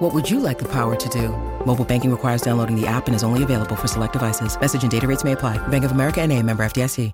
[0.00, 1.28] What would you like the power to do?
[1.66, 4.58] Mobile banking requires downloading the app and is only available for select devices.
[4.58, 5.58] Message and data rates may apply.
[5.68, 7.12] Bank of America and a member FDIC.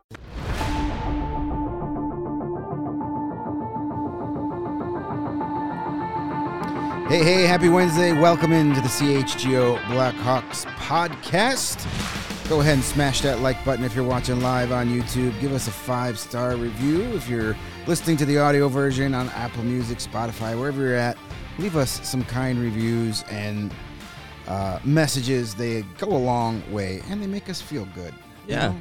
[7.08, 8.12] Hey, hey, happy Wednesday.
[8.12, 11.82] Welcome into the CHGO Blackhawks podcast.
[12.48, 15.40] Go ahead and smash that like button if you're watching live on YouTube.
[15.40, 17.56] Give us a five star review if you're
[17.88, 21.18] listening to the audio version on Apple Music, Spotify, wherever you're at.
[21.58, 23.72] Leave us some kind reviews and
[24.46, 25.54] uh, messages.
[25.54, 28.12] They go a long way and they make us feel good.
[28.46, 28.68] You Yeah.
[28.68, 28.76] know,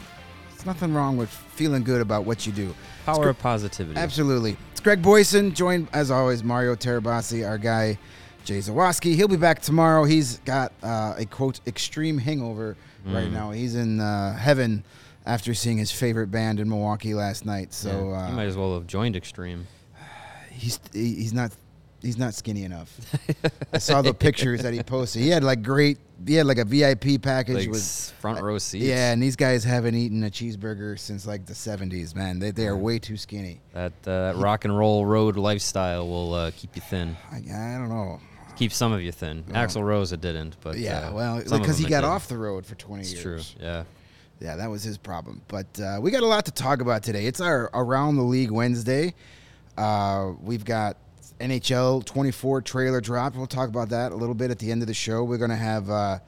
[0.52, 2.76] There's nothing wrong with feeling good about what you do.
[3.06, 4.00] Power of positivity.
[4.00, 4.58] Absolutely.
[4.72, 7.98] It's Greg Boysen, joined as always Mario Tirabassi, our guy
[8.44, 9.16] Jay Zawaski.
[9.16, 10.04] He'll be back tomorrow.
[10.04, 13.52] He's got uh, a quote extreme hangover right now.
[13.52, 14.84] He's in uh, heaven
[15.26, 17.74] after seeing his favorite band in Milwaukee last night.
[17.74, 19.66] So Yeah, you uh, might as well have joined Extreme.
[20.52, 21.52] he's he's not
[22.06, 22.98] he's not skinny enough.
[23.74, 25.22] I saw the pictures that he posted.
[25.24, 25.98] He had like great.
[26.26, 28.86] He had like a VIP package Like with front row seats.
[28.86, 32.16] yeah, and these guys haven't eaten a cheeseburger since like the '70s.
[32.16, 33.60] Man, they they are way too skinny.
[33.74, 37.18] That uh, that rock and roll road lifestyle will uh, keep you thin.
[37.32, 38.20] I, I don't know.
[38.56, 39.44] Keep some of you thin.
[39.50, 42.08] Axl Rose it didn't, but Yeah, uh, well, because he got did.
[42.08, 43.52] off the road for 20 It's years.
[43.52, 43.62] true.
[43.66, 43.84] Yeah.
[44.40, 45.42] Yeah, that was his problem.
[45.50, 47.26] But uh, we got a lot to talk about today.
[47.26, 49.14] It's our Around the League Wednesday.
[49.78, 50.96] Uh, we've got
[51.40, 53.36] NHL 24 trailer drop.
[53.36, 55.24] We'll talk about that a little bit at the end of the show.
[55.24, 56.20] We're going to have uh,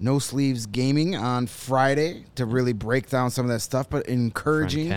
[0.00, 4.88] No Sleeves Gaming on Friday to really break down some of that stuff, but encouraging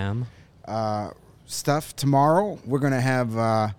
[0.65, 1.11] uh,
[1.45, 1.95] stuff.
[1.95, 3.69] Tomorrow, we're going to have uh,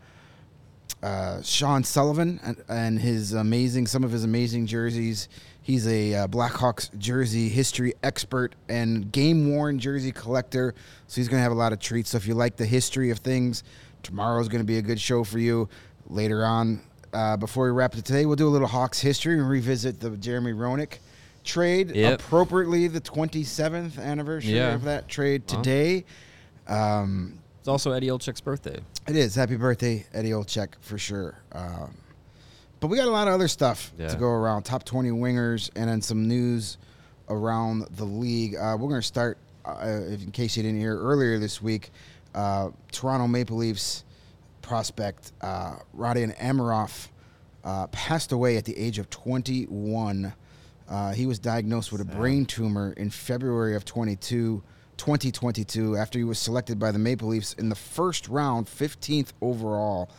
[1.03, 5.29] uh, Sean Sullivan and, and his amazing, some of his amazing jerseys.
[5.63, 10.75] He's a uh, Blackhawks jersey history expert and game worn jersey collector.
[11.09, 12.11] So he's going to have a lot of treats.
[12.11, 13.65] So if you like the history of things,
[14.03, 15.69] tomorrow is going to be a good show for you.
[16.09, 16.81] Later on,
[17.13, 20.11] uh, before we wrap it today, we'll do a little Hawks history and revisit the
[20.17, 20.99] Jeremy Roenick
[21.45, 21.95] trade.
[21.95, 22.21] Yep.
[22.21, 24.75] Appropriately, the 27th anniversary Yeah.
[24.75, 25.63] of that trade Well.
[25.63, 26.05] today.
[26.67, 28.81] Um, It's also Eddie Olczyk's birthday.
[29.07, 29.35] it is.
[29.35, 31.35] Happy birthday, Eddie Olczyk, for sure.
[31.53, 31.95] Um,
[32.81, 34.09] but we got a lot of other stuff Yeah.
[34.09, 34.63] to go around.
[34.63, 36.79] Top 20 wingers and then some news
[37.29, 38.55] around the league.
[38.57, 39.37] Uh, we're going to start,
[39.67, 41.91] uh, in case you didn't hear earlier this week,
[42.35, 44.05] uh, Toronto Maple Leafs
[44.69, 47.09] prospect uh, Rodion Amirov
[47.65, 50.35] uh, passed away at the age of 21.
[50.87, 54.63] Uh, he was diagnosed with a brain tumor in February of 22,
[54.99, 60.11] 2022 after he was selected by the Maple Leafs in the first round, 15th overall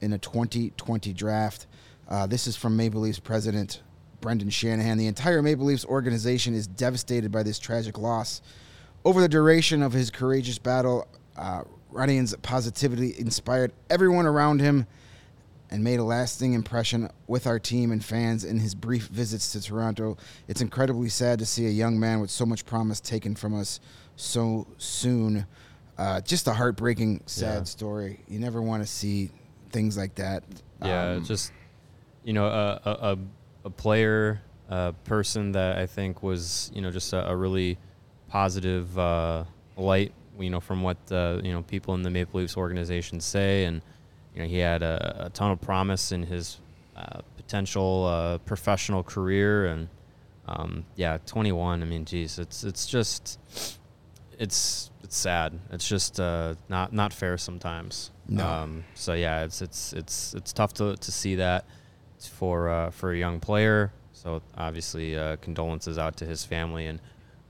[0.00, 1.66] in a 2020 draft.
[2.08, 3.82] Uh, this is from Maple Leafs president
[4.22, 4.96] Brendan Shanahan.
[4.96, 8.40] The entire Maple Leafs organization is devastated by this tragic loss.
[9.04, 14.86] Over the duration of his courageous battle, uh, Rodion's positivity inspired everyone around him
[15.70, 19.60] and made a lasting impression with our team and fans in his brief visits to
[19.62, 20.16] Toronto.
[20.48, 23.80] It's incredibly sad to see a young man with so much promise taken from us
[24.16, 25.46] so soon.
[25.98, 27.64] Uh, just a heartbreaking, sad Yeah.
[27.64, 28.20] story.
[28.28, 29.30] You never want to see
[29.70, 30.42] things like that.
[30.82, 31.52] Yeah, Um, just
[32.24, 33.18] you know, a a, a,
[33.64, 37.78] a player, a person that I think was you know just a, a really
[38.28, 39.44] positive uh,
[39.76, 40.12] light.
[40.38, 43.82] You know, from what uh, you know people in the Maple Leafs organization say, and
[44.34, 46.58] you know he had a, a ton of promise in his
[46.96, 49.88] uh, potential uh, professional career, and
[50.46, 51.82] um, yeah, 21.
[51.82, 53.38] I mean, geez, it's it's just
[54.38, 55.58] it's it's sad.
[55.70, 58.10] It's just uh, not not fair sometimes.
[58.28, 58.46] No.
[58.46, 61.64] Um, so yeah, it's it's it's it's tough to, to see that
[62.18, 63.92] for uh, for a young player.
[64.12, 67.00] So obviously, uh, condolences out to his family and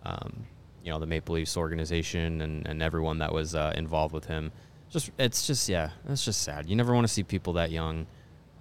[0.05, 0.47] um,
[0.85, 4.53] you know the Maple Leafs organization and, and everyone that was uh, involved with him.
[4.91, 6.69] Just it's just yeah, it's just sad.
[6.69, 8.07] You never want to see people that young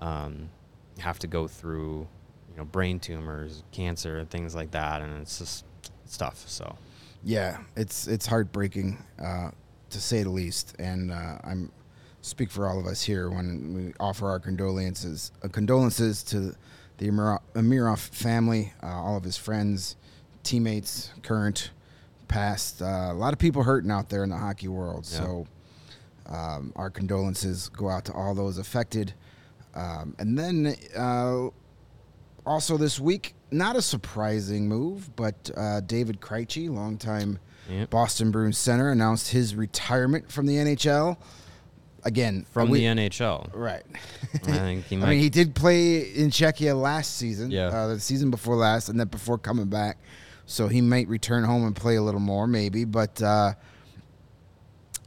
[0.02, 0.50] um,
[1.00, 2.08] have to go through
[2.52, 5.66] you know brain tumors, cancer, and things like that, and it's just
[6.04, 6.44] it's tough.
[6.48, 6.76] So
[7.24, 9.52] yeah, it's it's heartbreaking uh,
[9.90, 11.72] to say the least, and uh, I'm
[12.22, 16.54] speak for all of us here when we offer our condolences uh, condolences to
[16.98, 19.96] the Amiro- Amirov family, uh, all of his friends,
[20.44, 21.70] teammates, current,
[22.28, 22.82] past.
[22.82, 25.08] Uh, a lot of people hurting out there in the hockey world.
[25.12, 25.18] Yeah.
[25.20, 25.48] So
[26.28, 29.14] um, our condolences go out to all those affected.
[29.76, 31.48] Um, and then uh,
[32.46, 37.40] also this week, not a surprising move, but uh, David Krejci, longtime
[37.70, 37.90] Yep.
[37.90, 41.18] Boston Bruins center, announced his retirement from the NHL.
[42.04, 43.50] Again, From we- the NHL.
[43.54, 43.84] right.
[44.36, 45.06] I think he might.
[45.08, 47.66] I mean, he did play in Czechia last season, Yeah.
[47.68, 49.98] uh, the season before last, and then before coming back.
[50.48, 52.86] So he might return home and play a little more, maybe.
[52.86, 53.54] But uh,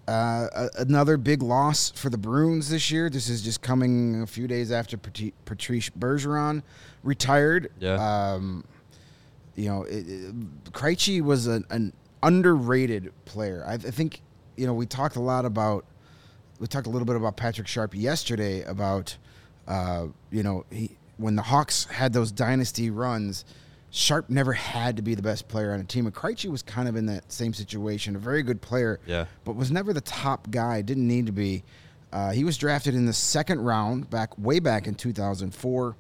[0.07, 3.09] uh, another big loss for the Bruins this year.
[3.09, 6.63] This is just coming a few days after Patri- Patrice Bergeron
[7.03, 7.73] retired.
[7.81, 7.95] Yeah.
[7.95, 8.65] Um,
[9.57, 10.35] you know, it, it,
[10.73, 13.65] Krejci was an, an underrated player.
[13.67, 14.21] I, I think,
[14.57, 15.87] you know, we talked a lot about,
[16.59, 19.17] we talked a little bit about Patrick Sharp yesterday about,
[19.67, 23.45] uh, you know, he when the Hawks had those dynasty runs,
[23.91, 26.07] Sharp never had to be the best player on a team.
[26.07, 29.27] And Krejci was kind of in that same situation, a very good player, Yeah.
[29.45, 30.81] but was never the top guy.
[30.83, 31.65] Didn't need to be.
[32.13, 35.97] Uh, he was drafted in the second round back way back in 2004.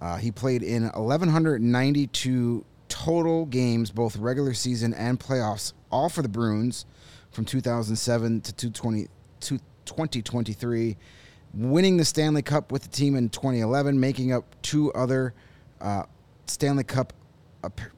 [0.00, 6.28] Uh, he played in 1,192 total games, both regular season and playoffs, all for the
[6.28, 6.86] Bruins
[7.30, 9.08] from 2007 to 220
[9.40, 10.96] to 2023,
[11.54, 15.34] winning the Stanley Cup with the team in 2011, making up two other
[15.80, 16.04] uh,
[16.50, 17.12] Stanley Cup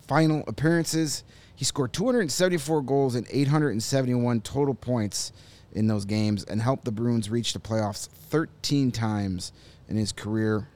[0.07, 1.25] final appearances.
[1.55, 5.33] He scored 274 goals and 871 total points
[5.73, 9.53] in those games and helped the Bruins reach the playoffs 13 times
[9.89, 10.69] in his career.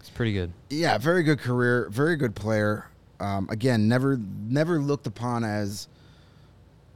[0.00, 0.52] It's pretty good.
[0.70, 2.88] Yeah, very good career, very good player.
[3.20, 5.88] Um, again, never never looked upon as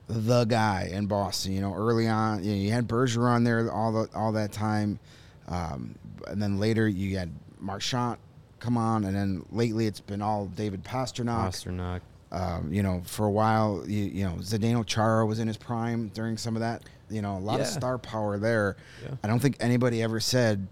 [0.09, 1.53] the guy in Boston.
[1.53, 4.99] You know, early on, you, know, you had Bergeron there all the, all that time,
[5.47, 5.95] um,
[6.27, 8.19] and then later you had Marchand
[8.61, 11.49] come on, and then lately it's been all David Pastrnak.
[11.49, 12.01] Pastrnak.
[12.31, 16.09] Um, you know, for a while, you, you know, Zdeno Chara was in his prime
[16.09, 16.83] during some of that.
[17.09, 18.77] You know, a lot of star power there.
[19.03, 19.15] Yeah.
[19.25, 20.69] I don't think anybody ever said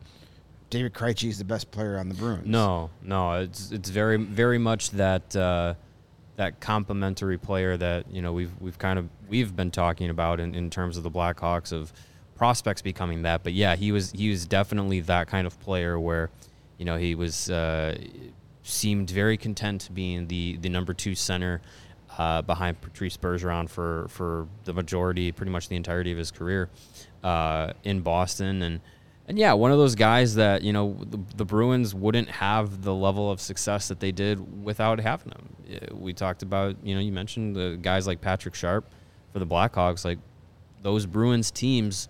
[0.68, 2.46] David Krejci is the best player on the Bruins.
[2.46, 5.74] No, no, it's it's very very much that uh,
[6.36, 10.54] that complementary player that you know we've we've kind of we've been talking about in,
[10.54, 11.92] in terms of the Blackhawks of
[12.34, 13.42] prospects becoming that.
[13.42, 16.30] But yeah, he was he was definitely that kind of player where
[16.78, 17.96] you know he was uh,
[18.62, 21.60] seemed very content being the the number two center.
[22.18, 26.70] Uh, behind Patrice Bergeron for, for the majority, pretty much the entirety of his career
[27.22, 28.80] uh, in Boston, and
[29.28, 32.94] and yeah, one of those guys that you know the, the Bruins wouldn't have the
[32.94, 36.00] level of success that they did without having him.
[36.00, 38.88] We talked about you know you mentioned the guys like Patrick Sharp
[39.32, 40.04] for the Blackhawks.
[40.04, 40.18] Like
[40.82, 42.08] those Bruins teams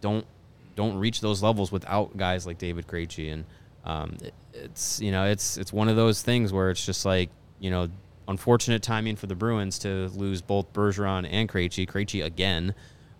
[0.00, 0.26] don't
[0.74, 3.44] don't reach those levels without guys like David Krejci, and
[3.88, 7.30] um, it, it's you know it's it's one of those things where it's just like
[7.58, 7.88] you know
[8.28, 11.88] unfortunate timing for the Bruins to lose both Bergeron and Krejci.
[11.88, 12.74] Krejci again.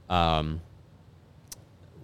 [0.09, 0.61] Um,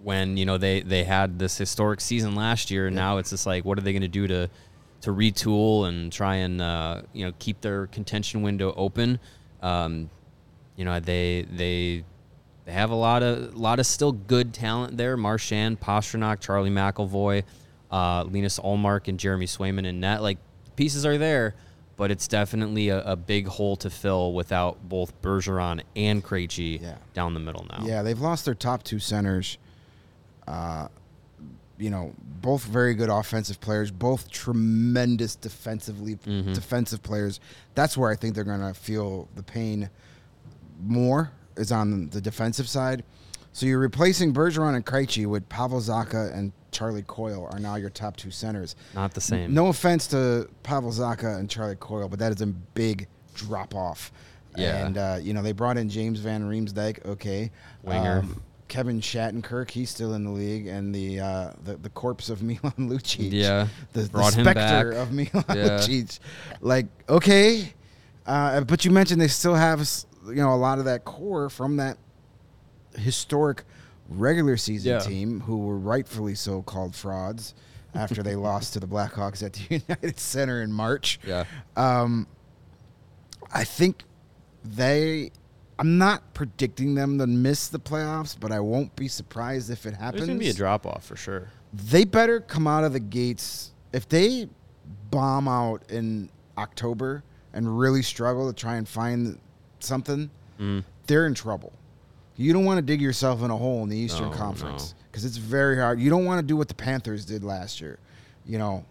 [0.02, 3.46] when you know they they had this historic season last year and now it's just
[3.46, 4.50] like what are they going to do to
[5.00, 9.18] to retool and try and uh, you know keep their contention window open
[9.62, 10.10] um,
[10.76, 12.04] you know they they
[12.66, 17.42] they have a lot of lot of still good talent there Marchand Pastrnak Charlie McAvoy
[17.94, 20.38] uh, Linus Ullmark and Jeremy Swayman and net like
[20.76, 21.54] pieces are there
[21.96, 26.96] but it's definitely a, a big hole to fill without both Bergeron and Krejci Yeah.
[27.14, 29.58] down the middle now Yeah, they've lost their top two centers.
[30.48, 30.88] Uh,
[31.78, 32.12] you know,
[32.42, 36.52] both very good offensive players, both tremendous defensively Mm-hmm.
[36.52, 37.38] defensive players.
[37.76, 39.88] That's where I think they're going to feel the pain
[40.82, 43.04] more is on the defensive side.
[43.54, 47.88] So you're replacing Bergeron and Krejci with Pavel Zacha and Charlie Coyle are now your
[47.88, 48.74] top two centers.
[48.96, 52.46] not the same No offense to Pavel Zacha and Charlie Coyle, but that is a
[52.48, 54.12] big drop off.
[54.56, 54.84] Yeah.
[54.84, 57.50] And, uh, you know, they brought in James Van Riemsdyk, okay.
[57.84, 58.18] Winger.
[58.24, 62.42] Um, Kevin Shattenkirk, he's still in the league, and the uh, the, the corpse of
[62.42, 63.30] Milan Lucic.
[63.30, 65.78] Yeah, The, the specter of Milan Yeah.
[65.78, 66.18] Lucic.
[66.60, 67.72] Like, okay.
[68.26, 69.86] Uh, but you mentioned they still have,
[70.26, 71.98] you know, a lot of that core from that
[72.96, 73.64] historic
[74.08, 74.98] regular season Yeah.
[75.00, 77.54] team who were rightfully so called frauds
[77.94, 81.18] after they lost to the Blackhawks at the United Center in March.
[81.26, 81.44] Yeah.
[81.76, 82.26] Um,
[83.52, 84.04] I think
[84.64, 85.30] they.
[85.78, 89.94] I'm not predicting them to miss the playoffs, but I won't be surprised if it
[89.94, 90.20] happens.
[90.20, 91.48] There's gonna be a drop off for sure.
[91.72, 94.48] They better come out of the gates if they
[95.10, 99.38] bomb out in October and really struggle to try and find
[99.80, 100.30] something.
[100.60, 100.84] Mm.
[101.08, 101.72] They're in trouble.
[102.36, 105.04] You don't want to dig yourself in a hole in the Eastern No, Conference no.
[105.10, 106.00] because it's very hard.
[106.00, 107.98] You don't want to do what the Panthers did last year.
[108.44, 108.84] You know,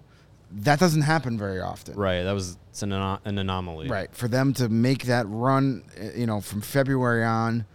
[0.51, 1.95] that doesn't happen very often.
[1.95, 2.23] Right.
[2.23, 3.89] That was it's an, an anomaly.
[3.89, 4.13] Right.
[4.15, 7.65] For them to make that run, uh, you know, from February on,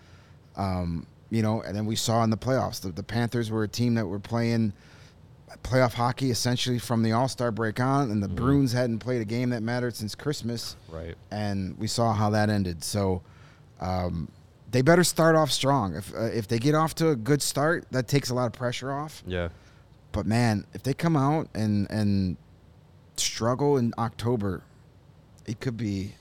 [0.57, 3.69] um, you know, and then we saw in the playoffs, the, the Panthers were a
[3.69, 4.73] team that were playing
[5.63, 9.25] playoff hockey essentially from the All Star break on, and the Bruins hadn't played a
[9.25, 11.15] game that mattered since Christmas, Right.
[11.31, 12.83] and we saw how that ended.
[12.85, 13.23] So,
[13.81, 14.29] Um,
[14.71, 15.95] they better start off strong.
[15.95, 18.53] If uh, if they get off to a good start, that takes a lot of
[18.53, 19.23] pressure off.
[19.27, 19.49] Yeah.
[20.13, 22.37] But man, if they come out and and
[23.17, 24.63] struggle in October,
[25.47, 26.15] it could be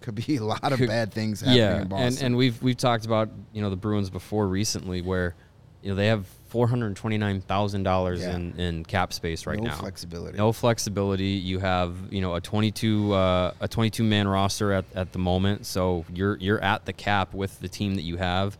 [0.00, 2.06] could be a lot of Could- bad things happening yeah, in Boston.
[2.06, 5.34] and and we've we've talked about you know the Bruins before recently, where
[5.82, 9.58] you know they have four hundred twenty nine thousand dollars in in cap space right
[9.58, 9.70] no now.
[9.72, 10.38] No flexibility.
[10.38, 11.30] No flexibility.
[11.30, 15.12] You have you know a twenty two uh, a twenty two man roster at, at
[15.12, 18.56] the moment, so you're you're at the cap with the team that you have.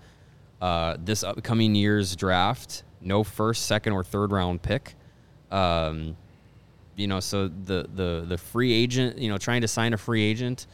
[0.61, 4.97] Uh, this upcoming year's draft, no first, second, or third round pick.
[5.53, 6.17] Um,
[6.97, 10.25] you know, so the the the free agent, you know, trying to sign a free
[10.25, 10.67] agent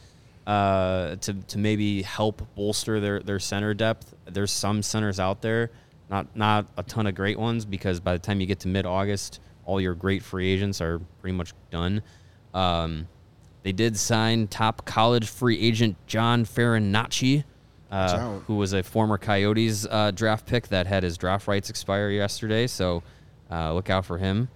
[0.47, 4.15] uh, to to maybe help bolster their their center depth.
[4.25, 5.69] There's some centers out there,
[6.11, 8.85] not not a ton of great ones, because by the time you get to mid
[8.85, 12.03] August, all your great free agents are pretty much done.
[12.53, 13.07] Um,
[13.63, 17.43] they did sign top college free agent John Farinacci,
[17.89, 22.09] uh, who was a former Coyotes uh, draft pick that had his draft rights expire
[22.09, 22.67] yesterday.
[22.67, 23.03] So
[23.49, 24.49] uh, look out for him.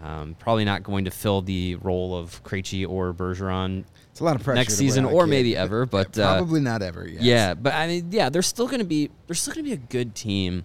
[0.00, 3.84] Um, probably not going to fill the role of Krejci or Bergeron
[4.18, 5.30] it's a lot of pressure next season, or kid.
[5.30, 5.86] maybe ever.
[5.86, 7.06] But uh, probably not ever.
[7.06, 7.22] Yes.
[7.22, 9.74] yeah, but I mean, yeah, they're still going to be they're still going to be
[9.74, 10.64] a good team.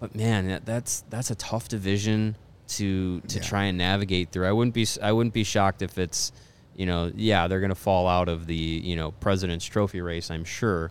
[0.00, 2.36] But man, that, that's that's a tough division
[2.68, 3.42] to to Yeah.
[3.42, 4.46] try and navigate through.
[4.46, 6.32] I wouldn't be I wouldn't be shocked if it's
[6.76, 10.30] you know yeah they're going to fall out of the you know President's Trophy race.
[10.30, 10.90] I'm sure,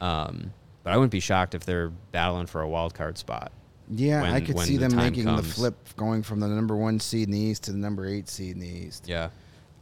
[0.00, 3.52] um, but I wouldn't be shocked if they're battling for a wild card spot.
[3.88, 7.28] Yeah, I could see the them making the flip, going from the number one seed
[7.28, 9.06] in the East to the number eight seed in the East.
[9.06, 9.30] Yeah,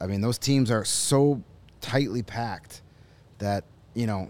[0.00, 1.42] I mean, those teams are so
[1.80, 2.82] tightly packed
[3.38, 4.28] that you know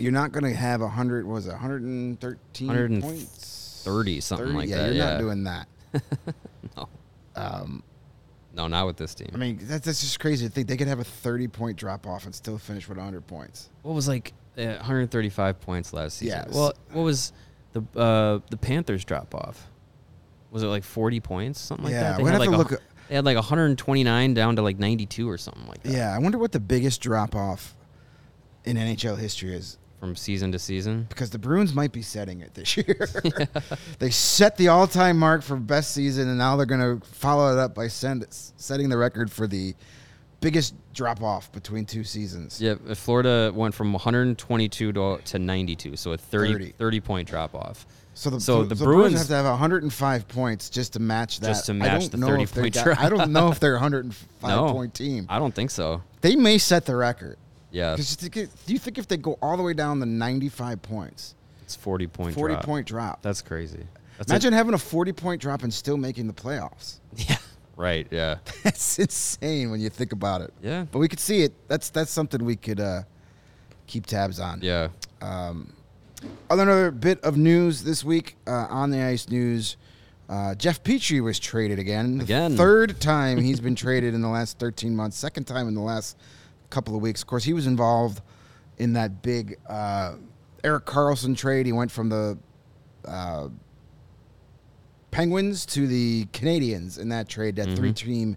[0.00, 1.26] you're not going to have a hundred.
[1.26, 4.24] What was it 113 130, points?
[4.24, 5.10] something like yeah, that, You're yeah.
[5.12, 5.68] not doing that.
[6.76, 6.88] no,
[7.36, 7.82] Um,
[8.54, 9.30] no, not with this team.
[9.32, 12.06] I mean, that's, that's just crazy to think they could have a 30 point drop
[12.06, 13.70] off and still finish with 100 points.
[13.82, 16.42] what was like uh, 135 points last season?
[16.46, 16.54] Yes.
[16.54, 17.32] Well, what was
[17.72, 19.66] the uh, the Panthers drop off?
[20.50, 22.16] Was it like 40 points, something like Yeah, that?
[22.18, 24.78] They we'd had have like to a, look They had like 129 down to like
[24.78, 25.92] 92 or something like that.
[25.92, 27.76] Yeah, I wonder what the biggest drop off
[28.64, 29.78] in NHL history is.
[30.00, 31.04] From season to season.
[31.10, 33.06] because the Bruins might be setting it this year.
[33.98, 37.58] they set the all-time mark for best season, and now they're going to follow it
[37.58, 39.74] up by send, setting the record for the
[40.40, 42.62] biggest drop-off between two seasons.
[42.62, 46.70] Yeah, Florida went from 122 to, to 92, so a 30, 30.
[46.78, 47.86] 30 point drop off.
[48.14, 50.98] So the, So so the the Bruins- Bruins have to have 105 points just to
[50.98, 51.48] match that.
[51.48, 53.00] Just to I match don't the know 30 if they point got- drop.
[53.00, 54.72] I don't know if they're a 105 No.
[54.72, 55.26] point team.
[55.28, 56.02] I don't think so.
[56.22, 57.36] They may set the record.
[57.72, 58.28] Yeah, 'Cause do
[58.66, 62.34] you think if they go all the way down to 95 points, it's 40 point
[62.34, 62.64] 40 drop.
[62.64, 63.22] point drop?
[63.22, 63.84] That's crazy.
[64.18, 66.98] That's a- Imagine having a 40 point drop and still making the playoffs.
[67.16, 67.36] yeah,
[67.76, 68.06] right.
[68.10, 70.52] Yeah, That's insane when you think about it.
[70.62, 71.52] yeah, But we could see it.
[71.68, 73.02] That's that's something we could uh,
[73.86, 74.60] keep tabs on.
[74.62, 74.88] yeah.
[75.22, 75.72] Um,
[76.50, 79.78] Another bit of news this week uh, on the ice news.
[80.28, 82.20] Uh, Jeff Petry was traded again.
[82.20, 82.56] Again.
[82.58, 85.16] Third time he's been traded in the last 13 months.
[85.16, 86.18] Second time in the last
[86.70, 87.20] couple of weeks.
[87.20, 88.20] Of course, he was involved
[88.78, 90.14] in that big uh,
[90.64, 91.66] Erik Karlsson trade.
[91.66, 92.38] He went from the
[93.04, 93.48] uh,
[95.10, 98.36] Penguins to the Canadiens in that trade, that three team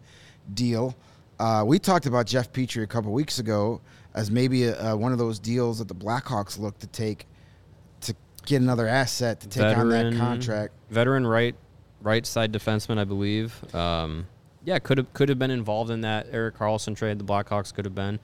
[0.54, 0.96] deal.
[1.40, 3.82] Uh, we talked about Jeff Petry a couple weeks ago
[4.14, 7.26] as maybe a, one of those deals that the Blackhawks look to take
[8.02, 10.74] to get another asset to take on that contract.
[10.90, 11.56] Veteran right
[12.02, 13.74] right side defenseman, I believe.
[13.74, 14.28] Um,
[14.66, 17.20] yeah, could have could have been involved in that Erik Karlsson trade.
[17.20, 18.20] The Blackhawks could have been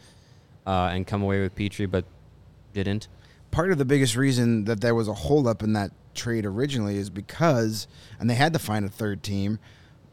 [0.66, 2.06] uh, and come away with Petry, but
[2.74, 3.08] didn't.
[3.52, 7.10] Part of the biggest reason that there was a holdup in that trade originally is
[7.10, 7.88] because,
[8.20, 9.58] and they had to find a third team,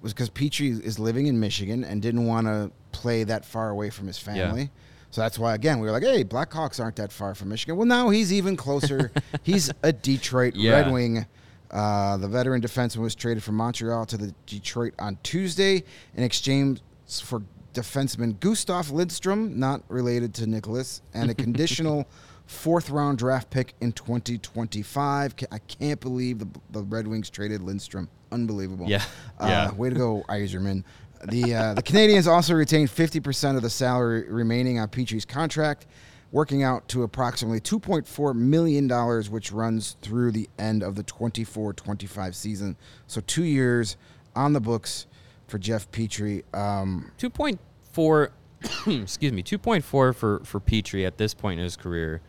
[0.00, 3.90] was because Petry is living in Michigan and didn't want to play that far away
[3.90, 4.62] from his family.
[4.62, 4.68] Yeah.
[5.10, 7.76] So that's why, again, we were like, hey, Blackhawks aren't that far from Michigan.
[7.76, 9.12] Well, now he's even closer.
[9.42, 10.72] he's a Detroit Yeah.
[10.72, 11.26] Red Wing.
[11.70, 16.80] Uh, the veteran defenseman was traded from Montreal to the Detroit on Tuesday in exchange
[17.22, 17.42] for
[17.74, 22.06] defenseman Gustav Lidstrom, not related to Nicklas, and a conditional
[22.46, 25.34] fourth round draft pick in 2025.
[25.50, 28.08] I can't believe the, the Red Wings traded Lindstrom.
[28.32, 28.86] Unbelievable.
[28.88, 29.02] Yeah.
[29.38, 29.72] Uh, Yeah.
[29.72, 30.84] Way to go, Yzerman.
[31.24, 35.86] The uh, the Canadiens also retained 50% of the salary remaining on Petry's contract,
[36.32, 42.34] working out to approximately 2.4 million dollars, which runs through the end of the 24-25
[42.34, 42.76] season.
[43.06, 43.96] So two years
[44.34, 45.06] on the books
[45.46, 46.42] for Jeff Petry.
[46.54, 47.60] Um, Two point
[47.92, 48.32] four,
[48.86, 52.20] excuse me, two point four for for Petry at this point in his career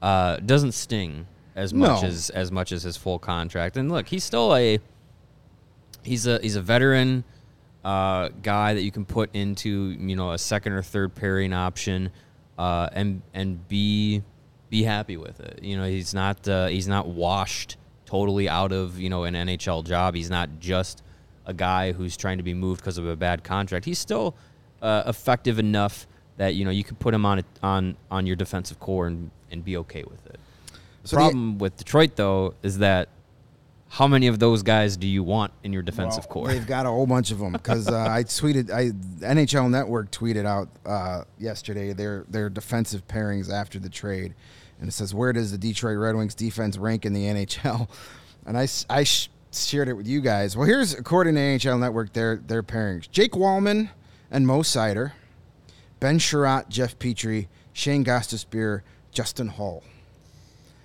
[0.00, 1.26] uh, doesn't sting
[1.56, 2.08] as much No.
[2.08, 3.76] as as much as his full contract.
[3.76, 4.78] And look, he's still a
[6.02, 7.24] he's a he's a veteran
[7.84, 12.10] uh, guy that you can put into you know a second or third pairing option.
[12.58, 14.22] Uh, and and be
[14.70, 15.60] be happy with it.
[15.62, 19.84] You know, he's not uh, he's not washed totally out of you know an NHL
[19.84, 20.14] job.
[20.14, 21.02] He's not just
[21.46, 23.84] a guy who's trying to be moved because of a bad contract.
[23.84, 24.34] He's still
[24.82, 26.06] uh, effective enough
[26.36, 29.30] that you know you could put him on a, on on your defensive core and,
[29.50, 30.38] and be okay with it.
[31.02, 33.08] The So the- problem with Detroit though is that
[33.94, 36.48] how many of those guys do you want in your defensive Well, core?
[36.48, 38.90] They've got a whole bunch of them because uh, I tweeted, I
[39.24, 44.34] NHL Network tweeted out uh, yesterday their their defensive pairings after the trade,
[44.80, 47.88] and it says where does the Detroit Red Wings defense rank in the NHL?
[48.46, 48.66] And I
[49.04, 50.54] sh- shared it with you guys.
[50.54, 53.88] Well, here's according to NHL Network their their pairings: Jake Walman
[54.30, 55.12] and Mo Seider,
[55.98, 58.82] Ben Chiarot, Jeff Petry, Shane Gostisbehere,
[59.12, 59.82] Justin Holl.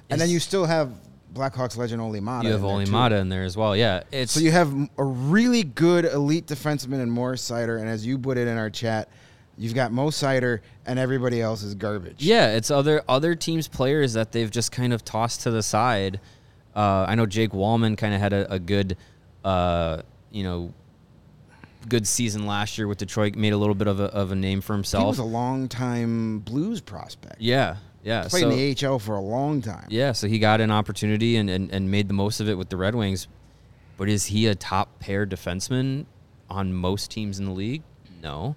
[0.09, 0.93] and then you still have
[1.33, 2.45] Blackhawks legend Olli Maatta.
[2.45, 3.15] you have in there, Olli too.
[3.15, 3.75] In there as well.
[3.75, 8.05] Yeah, it's So you have a really good elite defenseman in Moritz Seider, and as
[8.05, 9.09] you put it in our chat,
[9.57, 12.21] you've got Mo Seider, and everybody else is garbage.
[12.23, 16.19] Yeah, it's other other teams' players that they've just kind of tossed to the side.
[16.75, 18.95] Uh, I know Jake Walman kind of had a, a good,
[19.43, 20.73] uh, you know,
[21.89, 23.35] good season last year with Detroit.
[23.35, 25.03] Made a little bit of a, of a name for himself.
[25.03, 27.41] he was a long-time Blues prospect.
[27.41, 28.27] yeah, yeah.
[28.27, 29.87] Played so, in the AHL for a long time.
[29.89, 32.69] yeah, so he got an opportunity and, and, and made the most of it with
[32.69, 33.27] the Red Wings.
[33.97, 36.05] But is he a top pair defenseman
[36.49, 37.83] on most teams in the league?
[38.21, 38.55] No.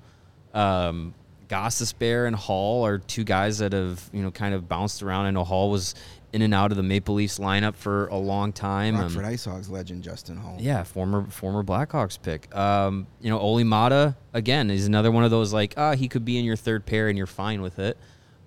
[0.54, 1.14] Um,
[1.48, 5.26] Gostisbehere and Holl are two guys that have you know kind of bounced around.
[5.26, 5.94] I know Holl was
[6.32, 8.96] in and out of the Maple Leafs lineup for a long time.
[8.96, 10.56] Um, Rockford Ice Hogs legend Justin Holl.
[10.58, 12.54] yeah, former former Blackhawks pick.
[12.56, 16.24] Um, you know, Olli Maatta again is another one of those like ah he could
[16.24, 17.98] be in your third pair and you're fine with it.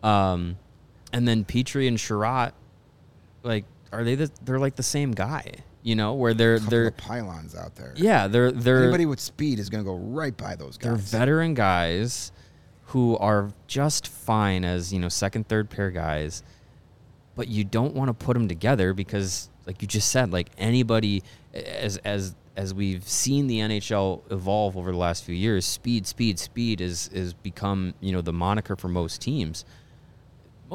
[0.01, 0.57] Um,
[1.15, 2.51] and then Petry and Chiarot,
[3.41, 5.49] like are they the, they're like the same guy?
[5.81, 7.93] You know, where they're they're of pylons out there.
[7.95, 10.83] yeah they're they're Anybody with speed is going to go right by those guys.
[10.83, 12.31] they're veteran guys
[12.87, 16.43] who are just fine as you know second third pair guys
[17.35, 21.23] but you don't want to put them together because like you just said like anybody
[21.53, 26.39] as as as we've seen the NHL evolve over the last few years speed speed
[26.39, 29.65] speed is is become you know the moniker for most teams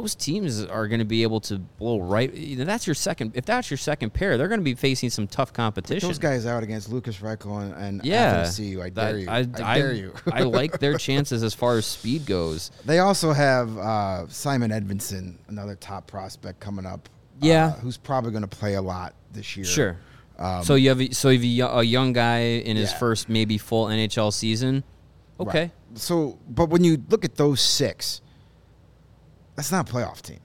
[0.01, 3.33] most teams are going to be able to blow right you know, that's your second
[3.35, 6.47] if that's your second pair they're going to be facing some tough competition Those guys
[6.47, 9.29] out against Lukas Reichel and, and yeah, Athanasiou, I that- dare you.
[9.29, 10.15] I, I, dare you.
[10.33, 12.71] I like their chances as far as speed goes.
[12.85, 17.09] They also have uh, Simon Edvinsson, another top prospect coming up.
[17.41, 17.67] Yeah.
[17.67, 19.65] uh, who's probably going to play a lot this year.
[19.65, 19.97] Sure.
[20.39, 22.99] Um, so you have a- so you have a a young guy in his Yeah.
[22.99, 24.85] first maybe full NHL season.
[25.39, 25.61] Okay.
[25.61, 25.71] Right.
[25.95, 28.21] So, but when you look at those six,
[29.61, 30.41] that's not a playoff team.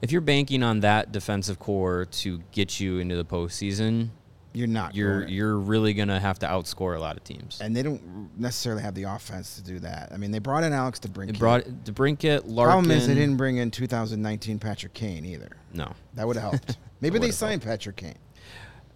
[0.00, 4.10] If you're banking on that defensive core to get you into the postseason,
[4.52, 4.94] You're not.
[4.94, 5.32] you're going.
[5.32, 7.60] you're really gonna have to outscore a lot of teams.
[7.60, 10.10] and they don't necessarily have the offense to do that.
[10.12, 11.32] I mean, they brought in Alex DeBrincat.
[11.32, 12.72] They brought DeBrincat, Larkin.
[12.72, 15.56] Problem is, they didn't bring in 2019 Patrick Kane either.
[15.74, 15.92] No.
[16.14, 16.76] That would have helped.
[17.00, 18.14] Maybe they signed Patrick Kane.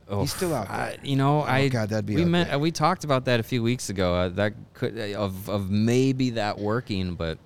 [0.09, 0.77] Oh, He's still out there.
[0.77, 3.63] I- you know, I God, that'd be we meant we talked about that a few
[3.63, 4.15] weeks ago.
[4.15, 7.39] Uh, that could uh, of of maybe that working, but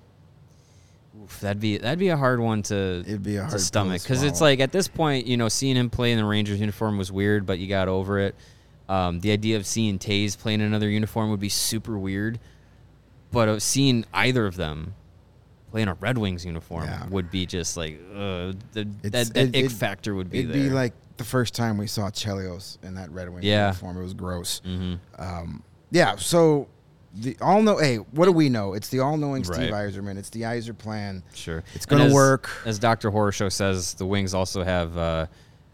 [1.27, 4.01] oof, that'd be that'd be a hard one to It'd be a hard to stomach
[4.01, 6.97] because it's like at this point, you know, seeing him play in the Rangers uniform
[6.97, 8.35] was weird, but you got over it.
[8.89, 12.39] Um, the idea of seeing Toews play in another uniform would be super weird,
[13.31, 14.93] but uh, seeing either of them
[15.71, 17.05] play in a Red Wings uniform Yeah.
[17.09, 20.63] would be just like uh, the, that, that it- ick factor would be It'd there.
[20.63, 23.65] be like the first time we saw Chelios in that Red Wings Yeah.
[23.67, 23.97] uniform.
[23.97, 24.61] It was gross.
[24.63, 26.15] hmm Um, yeah.
[26.15, 26.69] So
[27.21, 27.77] the all know.
[27.77, 28.73] Hey, what do we know?
[28.73, 29.91] It's the all-knowing Steve Right.
[29.93, 30.17] Yzerman.
[30.17, 31.23] It's the Yzer plan.
[31.33, 32.49] Sure, It's And gonna as- work.
[32.65, 33.11] As Dr.
[33.11, 35.25] Horoshow says, the Wings also have uh,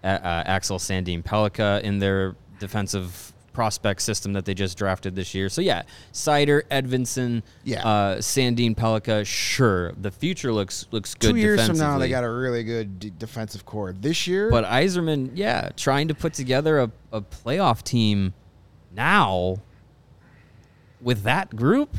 [0.03, 5.36] a- uh, Axel Sandin Pellikka in their defensive prospect system that they just drafted this
[5.36, 5.47] year.
[5.47, 7.88] So yeah, Seider Edvinsson, Yeah.
[7.88, 9.23] uh, Sandin Pellikka.
[9.27, 11.32] Sure, the future looks looks good.
[11.34, 12.10] Two years from now, they defensively.
[12.10, 13.93] got a really good d- defensive core.
[13.93, 18.34] This year, But Yzerman, yeah, trying to put together a, a playoff team
[18.95, 19.58] now
[21.03, 21.95] with that group,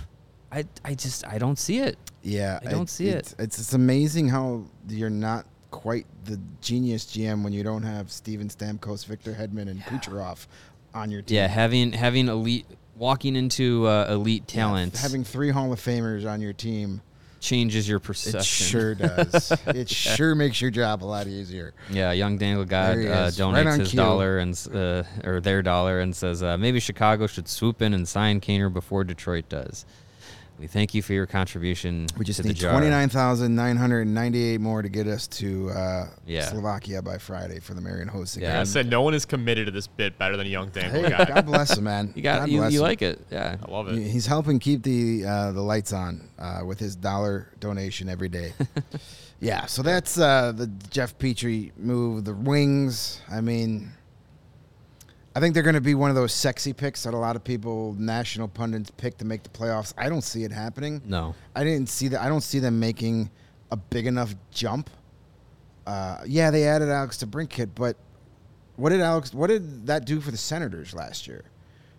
[0.50, 1.98] I I just I don't see it.
[2.22, 3.34] yeah, I don't see it.
[3.38, 8.48] It's, it's amazing how you're not quite the genius GM when you don't have Steven
[8.48, 10.46] Stamkos, Victor Hedman, and Kucherov
[10.94, 11.36] on your team.
[11.36, 16.28] Yeah, having having elite walking into uh, elite Yeah, talent having three Hall of Famers
[16.30, 17.02] on your team,
[17.44, 18.40] changes your perception.
[18.40, 19.52] it sure does.
[19.66, 21.74] it sure makes your job a lot easier.
[21.90, 23.96] Yeah, young Daniel God uh, donates right his cue.
[23.98, 28.08] dollar and uh, or their dollar and says uh, maybe Chicago should swoop in and
[28.08, 29.84] sign Kaner before Detroit does.
[30.58, 34.06] We thank you for your contribution We just to need twenty nine thousand nine hundred
[34.06, 36.42] ninety eight more to get us to uh, Yeah.
[36.46, 38.44] Slovakia by Friday for the Marion Hosting.
[38.44, 38.60] Yeah.
[38.60, 41.24] I said no one is committed to this bit better than Young Dangle Hey, guy.
[41.24, 42.12] God bless him, man.
[42.14, 42.82] You got God you, you him.
[42.82, 43.56] like it, yeah.
[43.66, 43.98] I love it.
[43.98, 48.52] He's helping keep the uh, the lights on uh, with his dollar donation every day.
[49.40, 52.24] yeah, so that's uh, the Jeff Petry move.
[52.24, 53.20] The wings.
[53.28, 53.90] I mean,
[55.36, 57.42] I think they're going to be one of those sexy picks that a lot of
[57.42, 59.92] people, national pundits, pick to make the playoffs.
[59.98, 61.02] I don't see it happening.
[61.04, 61.34] No.
[61.56, 62.22] I didn't see that.
[62.22, 63.30] I don't see them making
[63.72, 64.90] a big enough jump.
[65.86, 67.96] Uh, yeah, they added Alex DeBrincat, but
[68.76, 69.34] what did Alex?
[69.34, 71.44] What did that do for the Senators last year?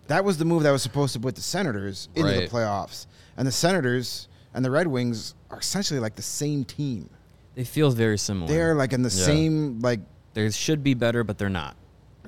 [0.08, 2.48] That was the move that was supposed to put the Senators into Right.
[2.48, 7.10] the playoffs, and the Senators and the Red Wings are essentially like the same team.
[7.54, 8.48] They feel very similar.
[8.48, 9.24] They're like in the Yeah.
[9.26, 10.00] same like
[10.34, 11.76] they should be better, but they're not.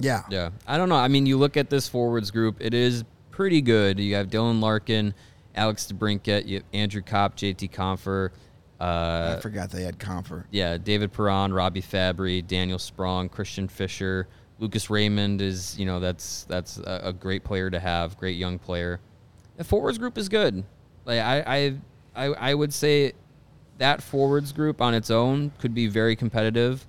[0.01, 0.23] Yeah.
[0.31, 0.97] Yeah, I don't know.
[0.97, 3.99] I mean, you look at this forwards group; it is pretty good.
[3.99, 5.15] You have Dylan Larkin,
[5.55, 8.31] Alex DeBrincat, you have Andrew Copp, JT Compher,
[8.81, 10.45] uh, I forgot they had Compher.
[10.51, 14.29] yeah, David Perron, Robby Fabbri, Daniel Sprong, Christian Fischer,
[14.61, 18.59] Lucas Raymond is you know that's that's a, a great player to have, great young
[18.59, 19.01] player.
[19.57, 20.63] The forwards group is good.
[21.05, 21.77] Like I I
[22.15, 23.15] I, I would say
[23.79, 26.87] that forwards group on its own could be very competitive.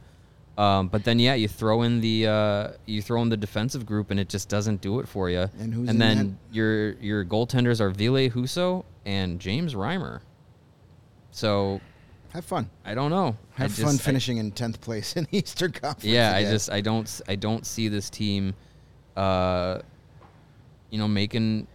[0.59, 4.11] Um, but then yeah, you throw in the uh, you throw in the defensive group
[4.11, 5.49] and it just doesn't do it for you.
[5.57, 10.19] And who's and then your your goaltenders are Ville Husso and James Reimer.
[11.31, 11.79] So
[12.33, 12.69] Have fun.
[12.83, 13.37] I don't know.
[13.55, 16.03] Have just- fun I- finishing in tenth place in the Eastern Conference.
[16.03, 18.53] yeah, I just I don't I don't see this team,
[19.15, 19.79] uh,
[20.89, 21.67] you know, making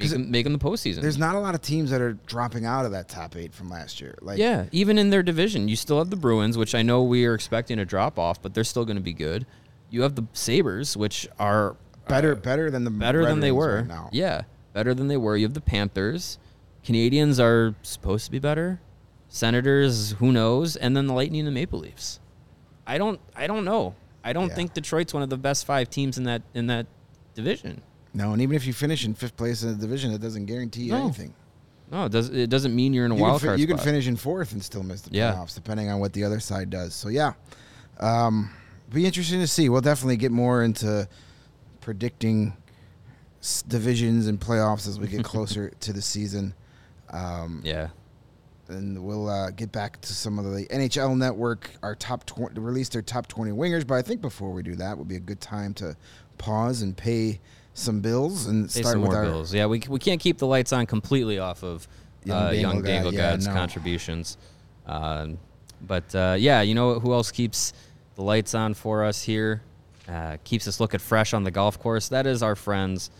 [0.00, 1.02] 'Cause making, making the postseason.
[1.02, 3.68] There's not a lot of teams that are dropping out of that top eight from
[3.70, 4.16] last year.
[4.22, 7.26] Like yeah, even in their division, you still have the Bruins, which I know we
[7.26, 9.46] are expecting a drop off, but they're still going to be good.
[9.90, 11.76] You have the Sabres, which are
[12.08, 13.76] better uh, better than the better Red than they were.
[13.76, 14.08] right now.
[14.12, 15.36] Yeah, better than they were.
[15.36, 16.38] You have the Panthers.
[16.84, 18.80] Canadiens are supposed to be better.
[19.28, 20.76] Senators, who knows?
[20.76, 22.18] And then the Lightning and the Maple Leafs.
[22.86, 23.94] I don't I don't know.
[24.24, 24.54] I don't Yeah.
[24.54, 26.86] think Detroit's one of the best 5 teams in that in that
[27.34, 27.82] division.
[28.12, 30.82] No, and even if you finish in fifth place in the division, it doesn't guarantee
[30.82, 31.04] you No.
[31.04, 31.32] anything.
[31.92, 33.78] No, it does it doesn't mean you're in a You, wild fi- card you can
[33.78, 35.32] finish in fourth and still miss the Yeah.
[35.34, 36.94] playoffs, depending on what the other side does.
[36.94, 37.32] So yeah,
[37.98, 38.50] um,
[38.92, 39.68] be interesting to see.
[39.68, 41.08] We'll definitely get more into
[41.80, 42.52] predicting
[43.40, 46.54] s- divisions and playoffs as we get closer to the season.
[47.10, 47.88] Um, Yeah.
[48.68, 51.70] and we'll uh, get back to some of the NHL Network.
[51.82, 54.96] Our top tw- released their top twenty wingers, but I think before we do that,
[54.98, 55.96] would be a good time to
[56.38, 57.40] pause and pay
[57.80, 59.52] some bills and start some with more our bills.
[59.52, 61.88] Yeah, we, we can't keep the lights on completely off of
[62.24, 63.52] Young uh, Dangle young Guy, Dangle yeah, God's no.
[63.52, 64.36] contributions.
[64.86, 65.38] Um,
[65.80, 67.72] but uh, yeah, you know who else keeps
[68.14, 69.62] the lights on for us here?
[70.08, 72.08] Uh, keeps us looking fresh on the golf course.
[72.08, 73.10] That is our friends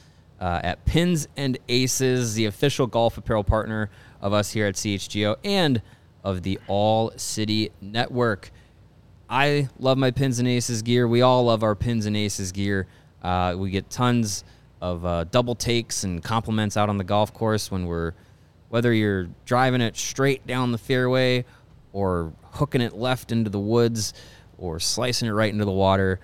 [0.40, 5.36] uh, at Pins and Aces, the official golf apparel partner of us here at CHGO
[5.44, 5.80] and
[6.24, 8.50] of the All City Network.
[9.28, 11.06] I love my pins and aces gear.
[11.06, 12.88] We all love our pins and aces gear.
[13.22, 14.44] Uh, we get tons
[14.80, 18.12] of uh, double takes and compliments out on the golf course when we're,
[18.68, 21.44] whether you're driving it straight down the fairway
[21.92, 24.14] or hooking it left into the woods
[24.58, 26.20] or slicing it right into the water.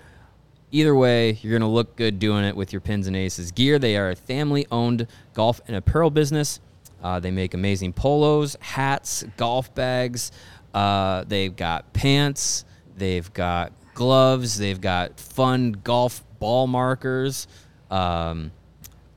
[0.71, 3.79] Either way, you're going to look good doing it with your pins and aces gear.
[3.79, 6.59] They are a family owned golf and apparel business.
[7.01, 10.31] Uh, they make amazing polos, hats, golf bags.
[10.73, 12.65] Uh, they've got pants.
[12.97, 14.57] They've got gloves.
[14.57, 17.47] They've got fun golf ball markers.
[17.89, 18.51] Um,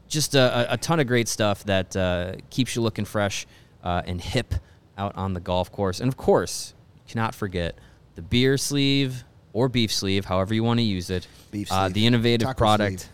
[0.09, 3.47] just a, a- ton of great stuff that uh, keeps you looking fresh
[3.85, 4.55] uh, and hip
[4.99, 6.01] out on the golf course.
[6.01, 6.75] And of course,
[7.07, 7.77] you cannot forget
[8.17, 11.27] the beer sleeve or beef sleeve, however you want to use it.
[11.51, 11.95] Beef Uh, sleeve.
[11.95, 13.09] the innovative Taco product,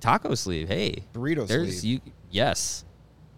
[0.00, 0.68] taco sleeve.
[0.68, 2.02] Hey, Burrito there's sleeve.
[2.04, 2.12] you.
[2.30, 2.84] Yes,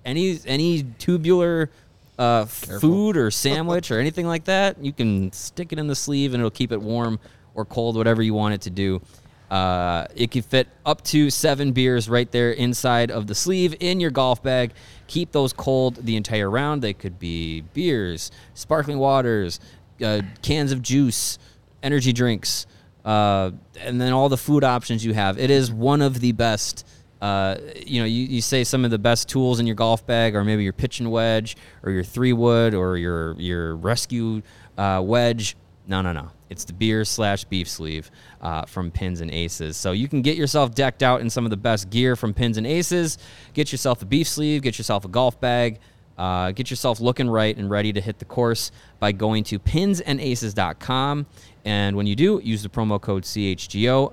[0.05, 1.71] any any tubular
[2.19, 6.35] uh, food or sandwich or anything like that, you can stick it in the sleeve
[6.35, 7.19] and it'll keep it warm
[7.55, 9.01] or cold, whatever you want it to do.
[9.51, 13.99] Uh, it can fit up to seven beers right there inside of the sleeve in
[13.99, 14.73] your golf bag.
[15.09, 16.83] Keep those cold the entire round.
[16.83, 19.59] They could be beers, sparkling waters,
[20.03, 21.39] uh, cans of juice,
[21.83, 22.67] energy drinks,
[23.05, 25.37] uh, and then all the food options you have.
[25.37, 26.87] It is one of the best.
[27.21, 30.37] Uh, you know, you, you say some of the best tools in your golf bag,
[30.37, 34.43] or maybe your pitching wedge, or your three wood, or your your rescue
[34.79, 35.57] uh, wedge.
[35.89, 36.31] No, no, no.
[36.51, 38.11] It's the beer slash beef sleeve
[38.41, 39.77] uh, from Pins and Aces.
[39.77, 42.59] So you can get yourself decked out in some of the best gear from Pins
[42.59, 43.19] and Aces.
[43.55, 44.63] Get yourself a beef sleeve.
[44.63, 45.79] Get yourself a golf bag.
[46.19, 51.27] Uh, get yourself looking right and ready to hit the course by going to pinsandaces.com.
[51.65, 54.13] And when you do, use the promo code CHGO,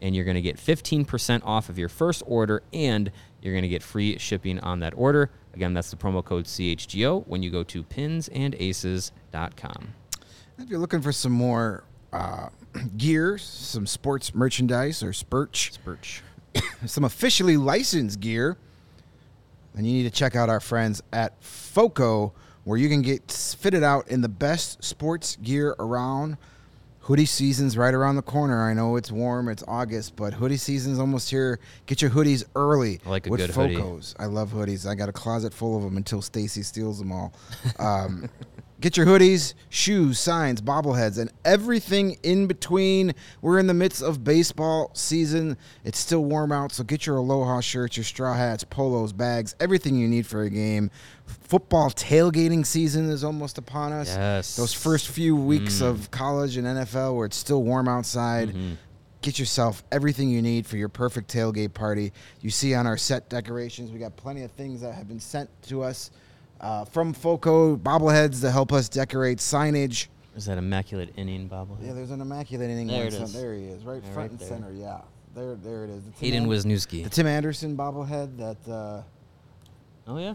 [0.00, 3.10] and you're going to get 15% off of your first order, and
[3.42, 5.30] you're going to get free shipping on that order.
[5.52, 9.94] Again, that's the promo code CHGO when you go to pinsandaces.com.
[10.58, 12.48] If you're looking for some more uh,
[12.96, 16.20] gear, some sports merchandise or spurch, Spurch.
[16.86, 18.56] some officially licensed gear,
[19.74, 22.32] then you need to check out our friends at FOCO,
[22.64, 26.36] where you can get fitted out in the best sports gear around.
[27.00, 28.68] Hoodie season's right around the corner.
[28.68, 31.58] I know it's warm, it's August, but hoodie season's almost here.
[31.86, 33.00] Get your hoodies early.
[33.06, 33.76] I like a with good hoodie.
[34.18, 34.86] I love hoodies.
[34.86, 37.32] I got a closet full of them until Stacy steals them all.
[37.78, 38.28] Um,
[38.80, 43.12] Get your hoodies, shoes, signs, bobbleheads, and everything in between.
[43.42, 45.56] We're in the midst of baseball season.
[45.82, 49.96] It's still warm out, so get your Aloha shirts, your straw hats, polos, bags, everything
[49.96, 50.92] you need for a game.
[51.26, 54.08] Football tailgating season is almost upon us.
[54.08, 54.54] Yes.
[54.54, 55.86] Those first few weeks mm.
[55.86, 58.50] of college and NFL where it's still warm outside.
[58.50, 58.74] Mm-hmm.
[59.22, 62.12] Get yourself everything you need for your perfect tailgate party.
[62.42, 65.50] You see on our set decorations, we got plenty of things that have been sent
[65.64, 66.12] to us
[66.60, 70.08] uh, from Foco, bobbleheads to help us decorate signage.
[70.36, 71.86] Is that immaculate inning bobblehead?
[71.86, 72.86] Yeah, there's an immaculate inning.
[72.86, 73.32] There one it son- is.
[73.32, 74.48] There he is, right Yeah, front right and there.
[74.48, 74.72] center.
[74.72, 75.00] Yeah,
[75.34, 76.04] there, there it is.
[76.04, 77.04] The Tim Hayden An- Wisniewski.
[77.04, 79.02] the Tim Anderson bobblehead that uh,
[80.06, 80.34] Oh yeah.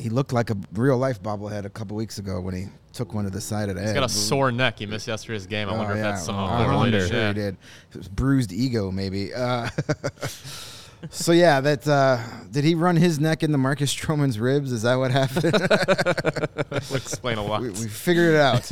[0.00, 3.24] he looked like a real life bobblehead a couple weeks ago when he took one
[3.24, 3.94] to the side of the He's head.
[3.96, 4.78] got a sore neck.
[4.78, 5.68] He missed yesterday's game.
[5.68, 6.10] I Oh, wonder if yeah.
[6.12, 7.08] that's somehow Oh, I'm correlated.
[7.08, 7.28] Sure Yeah.
[7.28, 7.56] he did.
[7.92, 9.32] It was bruised ego, maybe.
[9.34, 9.68] Uh,
[11.10, 12.18] so yeah, that uh,
[12.50, 14.72] did he run his neck into Marcus Stroman's ribs?
[14.72, 15.52] Is that what happened?
[16.90, 17.62] Would explain a lot.
[17.62, 18.70] we, we figured it out.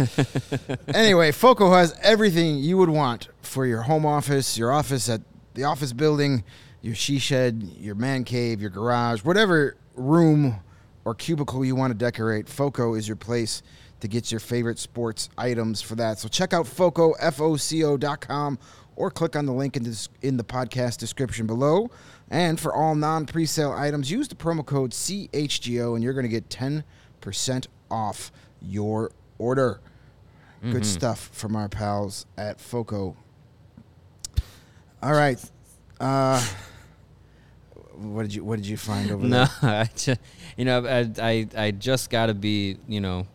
[0.95, 5.21] anyway, Foco has everything you would want for your home office, your office at
[5.55, 6.45] the office building,
[6.83, 10.61] your she shed, your man cave, your garage, whatever room
[11.05, 12.49] or cubicle you want to decorate.
[12.49, 13.63] Foco is your place
[14.01, 16.19] to get your favorite sports items for that.
[16.19, 18.59] So check out Foco, F-O-C-O dot com,
[18.97, 21.91] or click on the link in, this, in the podcast description below.
[22.31, 26.49] And for all non-presale items, use the promo code CHGO, and you're going to get
[26.49, 28.31] 10% off
[28.63, 29.81] your order.
[30.63, 33.17] Good stuff from our pals at Foco.
[35.03, 35.43] All right.
[35.99, 36.47] Uh,
[37.95, 39.71] what did you What did you find over No, there?
[39.81, 40.21] I just,
[40.59, 43.27] you know, I, I, I just got to be, you know,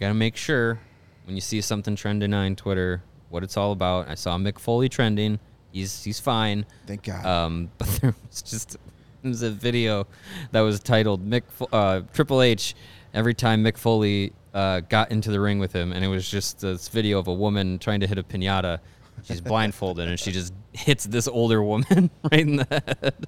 [0.00, 0.80] got to make sure
[1.24, 4.08] when you see something trending on Twitter, what it's all about.
[4.08, 5.38] I saw Mick Foley trending.
[5.72, 6.66] He's he's fine.
[6.86, 7.24] Thank God.
[7.24, 8.76] Um, but there was just
[9.22, 10.06] there was a video
[10.52, 12.74] that was titled Mick Fo- uh, Triple H.
[13.12, 16.60] Every time Mick Foley uh, got into the ring with him, and it was just
[16.60, 18.78] this video of a woman trying to hit a pinata.
[19.24, 23.26] She's blindfolded, and she just hits this older woman right in the head.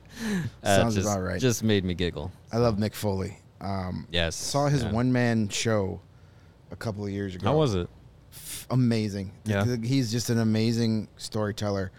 [0.62, 1.40] Uh, Sounds just, about right.
[1.40, 2.32] Just made me giggle.
[2.52, 3.36] I love Mick Foley.
[3.60, 4.34] Um, Yes.
[4.34, 4.92] saw his yeah.
[4.92, 6.00] one man show
[6.70, 7.46] a couple of years ago.
[7.46, 7.88] How was it?
[8.70, 9.30] amazing.
[9.44, 9.76] Yeah.
[9.82, 11.92] He's just an amazing storyteller.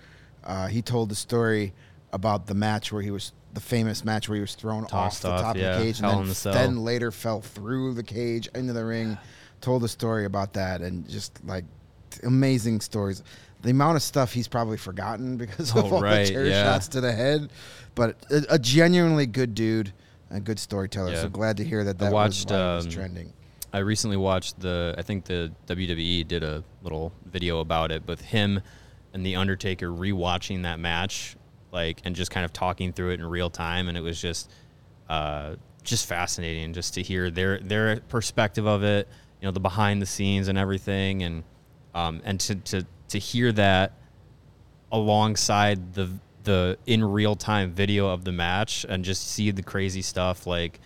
[0.44, 1.74] Uh, he told the story
[2.12, 5.30] about the match where he was the famous match where he was thrown Tossed off
[5.30, 7.94] the off, top yeah, of the cage Hell and then, the then later fell through
[7.94, 9.18] the cage into the ring.
[9.62, 11.66] Told a story about that and just like
[12.24, 13.24] amazing stories.
[13.62, 16.64] The amount of stuff he's probably forgotten because of Oh, all right, the chair yeah.
[16.64, 17.50] shots to the head,
[17.96, 19.94] but a, a genuinely good dude,
[20.30, 21.12] a good storyteller.
[21.12, 21.22] Yeah.
[21.22, 23.34] So glad to hear that I that watched, was, it was um, trending.
[23.72, 24.94] I recently watched the.
[24.98, 28.62] I think the WWE did a little video about it with him
[29.14, 31.36] and the Undertaker rewatching that match,
[31.72, 34.52] like and just kind of talking through it in real time, and it was just,
[35.10, 39.08] uh, just fascinating just to hear their their perspective of it,
[39.42, 41.44] you know, the behind the scenes and everything, and
[41.94, 43.94] um, and to to to hear that
[44.92, 46.10] alongside the
[46.44, 50.80] the in real time video of the match and just see the crazy stuff like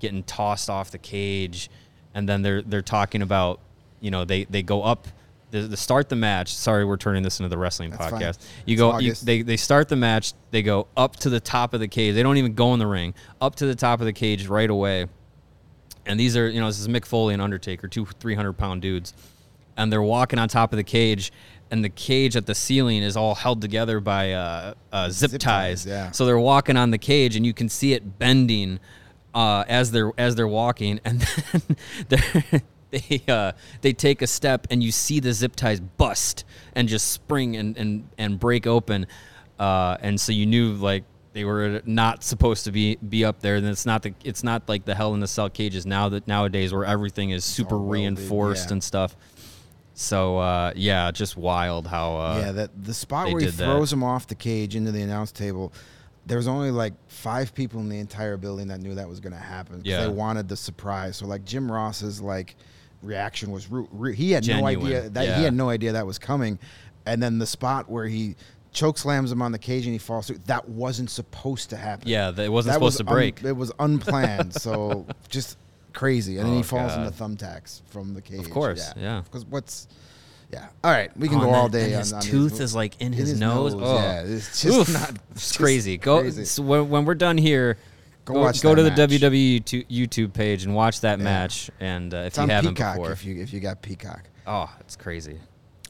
[0.00, 1.70] getting tossed off the cage
[2.14, 3.60] and then they're they're talking about
[4.00, 5.08] you know they they go up
[5.54, 8.20] the, the start the match sorry we're turning this into the wrestling That's fine.
[8.20, 11.40] podcast you It's go you, they they start the match they go up to the
[11.40, 14.00] top of the cage they don't even go in the ring up to the top
[14.00, 15.06] of the cage right away
[16.06, 18.82] and these are you know this is Mick Foley and Undertaker, two three hundred pound
[18.82, 19.14] dudes,
[19.76, 21.32] and they're walking on top of the cage,
[21.70, 25.40] and the cage at the ceiling is all held together by uh, uh, zip, Zip
[25.40, 25.84] ties.
[25.84, 26.10] ties, yeah.
[26.10, 28.80] So they're walking on the cage, and you can see it bending
[29.34, 31.20] uh, as they're as they're walking, and
[32.08, 32.62] then they're.
[33.08, 37.10] They, uh, they take a step and you see the zip ties bust and just
[37.10, 39.06] spring and, and, and break open
[39.58, 43.56] uh, and so you knew like they were not supposed to be be up there.
[43.56, 46.26] And it's not the it's not like the Hell in the Cell cages now that
[46.26, 48.74] nowadays where everything is super welded, reinforced yeah.
[48.74, 49.16] and stuff.
[49.94, 53.64] So uh, yeah, just wild how uh, yeah, that the spot where he did that.
[53.64, 55.72] throws him off the cage into the announce table.
[56.26, 59.34] There was only like five people in the entire building that knew that was going
[59.34, 59.82] to happen.
[59.84, 60.00] Yeah.
[60.00, 61.18] they wanted the surprise.
[61.18, 62.56] So like Jim Ross's like
[63.04, 65.38] reaction was ru- ru- he had Genuine, no idea that yeah.
[65.38, 66.58] he had no idea that was coming,
[67.06, 68.34] and then the spot where he
[68.72, 70.38] choke slams him on the cage and he falls through.
[70.46, 72.08] That wasn't supposed to happen.
[72.08, 73.40] Yeah, that it wasn't that supposed was to break.
[73.42, 74.54] Un, it was unplanned.
[74.54, 75.58] so just
[75.92, 77.06] crazy, and then Oh, he falls God.
[77.06, 78.40] into thumbtacks from the cage.
[78.40, 79.22] Of course, yeah.
[79.24, 79.86] Because what's
[80.52, 80.66] yeah.
[80.84, 81.86] All right, we can Oh, go all day.
[81.86, 82.60] and on, his on tooth these.
[82.60, 83.74] is like in In his, his nose.
[83.74, 83.94] nose, Oh.
[83.96, 85.96] yeah, it's just Oof, not- it's just crazy.
[85.96, 86.44] Go crazy.
[86.44, 87.76] so when, when we're done here.
[88.24, 88.90] Go Go, watch go to the.
[88.90, 91.24] WWE YouTube page and watch that Yeah.
[91.24, 91.70] match.
[91.80, 94.22] And uh, if It's you haven't Peacock before, if you if you got Peacock.
[94.46, 95.38] oh, it's crazy.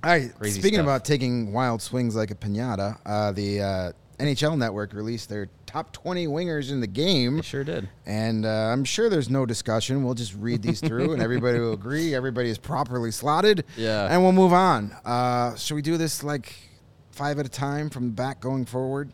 [0.03, 0.35] All right.
[0.37, 0.85] Crazy speaking stuff.
[0.87, 5.93] about taking wild swings like a pinata, uh, the uh, NHL Network released their top
[5.93, 7.37] 20 wingers in the game.
[7.37, 7.89] They sure did.
[8.05, 10.05] And uh, I'm sure there's no discussion.
[10.05, 12.15] We'll just read these through, and everybody will agree.
[12.15, 13.65] Everybody is properly slotted.
[13.77, 14.07] Yeah.
[14.13, 14.93] And we'll move on.
[15.05, 16.53] Uh, should we do this like
[17.13, 19.11] five at a time from the back going forward?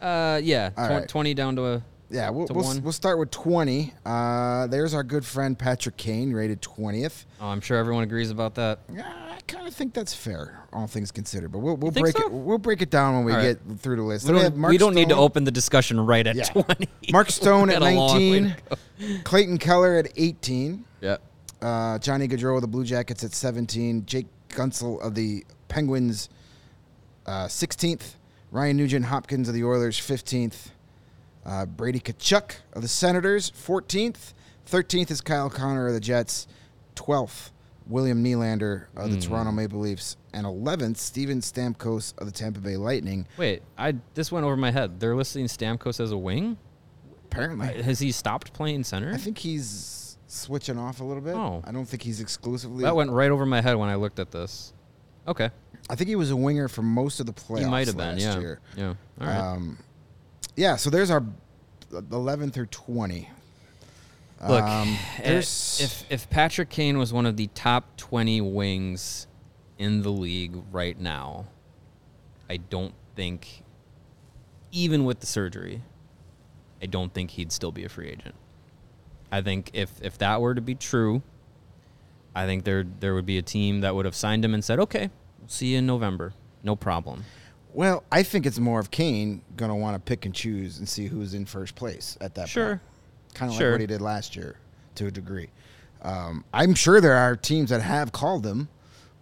[0.00, 1.08] Uh, yeah, tw- right.
[1.08, 1.82] twenty down to a.
[2.10, 3.94] Yeah, we'll, we'll, we'll start with 20.
[4.04, 7.24] Uh, there's our good friend Patrick Kane, rated 20th.
[7.40, 8.80] Oh, I'm sure everyone agrees about that.
[8.92, 11.52] Yeah, I kind of think that's fair, all things considered.
[11.52, 12.26] But we'll, we'll break so?
[12.26, 12.32] it.
[12.32, 13.58] We'll break it down when we All right.
[13.68, 14.26] get through the list.
[14.28, 16.44] We don't, we don't need to open the discussion right at Yeah.
[16.52, 16.88] twenty.
[17.12, 18.40] Mark Stone at got a long way
[18.98, 21.18] 19, Clayton Keller at 18, Yeah.
[21.62, 26.28] uh, Johnny Gaudreau of the Blue Jackets at 17, Jake Guentzel of the Penguins
[27.26, 28.14] uh, 16th,
[28.50, 30.70] Ryan Nugent Hopkins of the Oilers 15th,
[31.44, 34.34] uh, Brady Tkachuk of the Senators 14th,
[34.68, 36.46] 13th is Kyle Connor of the Jets,
[36.96, 37.50] 12th
[37.86, 39.20] William Nylander of the Hmm.
[39.22, 43.26] Toronto Maple Leafs, and 11th Steven Stamkos of the Tampa Bay Lightning.
[43.36, 45.00] Wait, I this went over my head.
[45.00, 46.56] They're listing Stamkos as a wing.
[47.24, 49.12] Apparently, Has he stopped playing center?
[49.12, 51.34] I think he's switching off a little bit.
[51.34, 51.62] Oh.
[51.64, 52.82] I don't think he's exclusively.
[52.84, 54.72] that went right over my head when I looked at this.
[55.28, 55.50] Okay,
[55.88, 58.18] I think he was a winger for most of the playoffs he might have been.
[58.18, 58.38] Yeah.
[58.40, 58.60] year.
[58.76, 58.94] Yeah.
[59.20, 59.36] All right.
[59.36, 59.78] Um,
[60.60, 61.24] yeah, so there's our
[61.90, 63.30] 11 through 20.
[64.46, 69.26] Look, um, eh, if if Patrick Kane was one of the top twenty wings
[69.78, 71.44] in the league right now,
[72.48, 73.62] I don't think,
[74.72, 75.82] even with the surgery,
[76.80, 78.34] I don't think he'd still be a free agent.
[79.30, 81.20] I think if if that were to be true,
[82.34, 84.80] I think there there would be a team that would have signed him and said,
[84.80, 87.26] "Okay, we'll see you in November, no problem."
[87.72, 90.88] Well, I think it's more of Kane going to want to pick and choose and
[90.88, 92.50] see who's in first place at that point.
[92.50, 92.80] Sure.
[93.34, 93.68] Kind of Sure.
[93.68, 94.56] like what he did last year
[94.96, 95.48] to a degree.
[96.02, 98.68] Um, I'm sure there are teams that have called him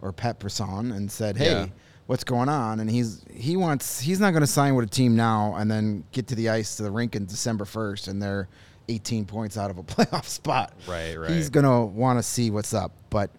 [0.01, 1.67] or Pat Brisson and said, "Hey, Yeah.
[2.07, 5.15] what's going on?" And he's he wants he's not going to sign with a team
[5.15, 8.47] now and then get to the ice to the rink in December 1st and they're
[8.87, 10.73] 18 points out of a playoff spot.
[10.87, 11.29] Right, right.
[11.29, 12.93] He's going to want to see what's up.
[13.09, 13.29] But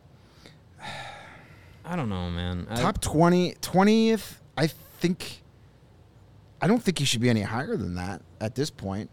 [1.84, 2.66] I don't know, man.
[2.70, 4.68] I- top 20 20th, I
[5.00, 5.42] think
[6.60, 9.10] I don't think he should be any higher than that at this point.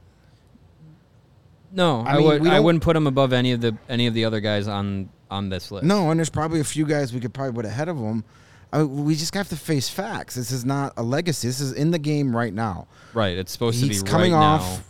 [1.72, 2.48] no, I I, mean, would.
[2.48, 5.50] I wouldn't put him above any of the any of the other guys on on
[5.50, 5.86] this list.
[5.86, 8.24] No, and there's probably a few guys we could probably put ahead of him.
[8.72, 10.36] I, we just have to face facts.
[10.36, 11.48] This is not a legacy.
[11.48, 12.88] This is in the game right now.
[13.14, 13.38] Right.
[13.38, 14.84] It's supposed He's to be coming right off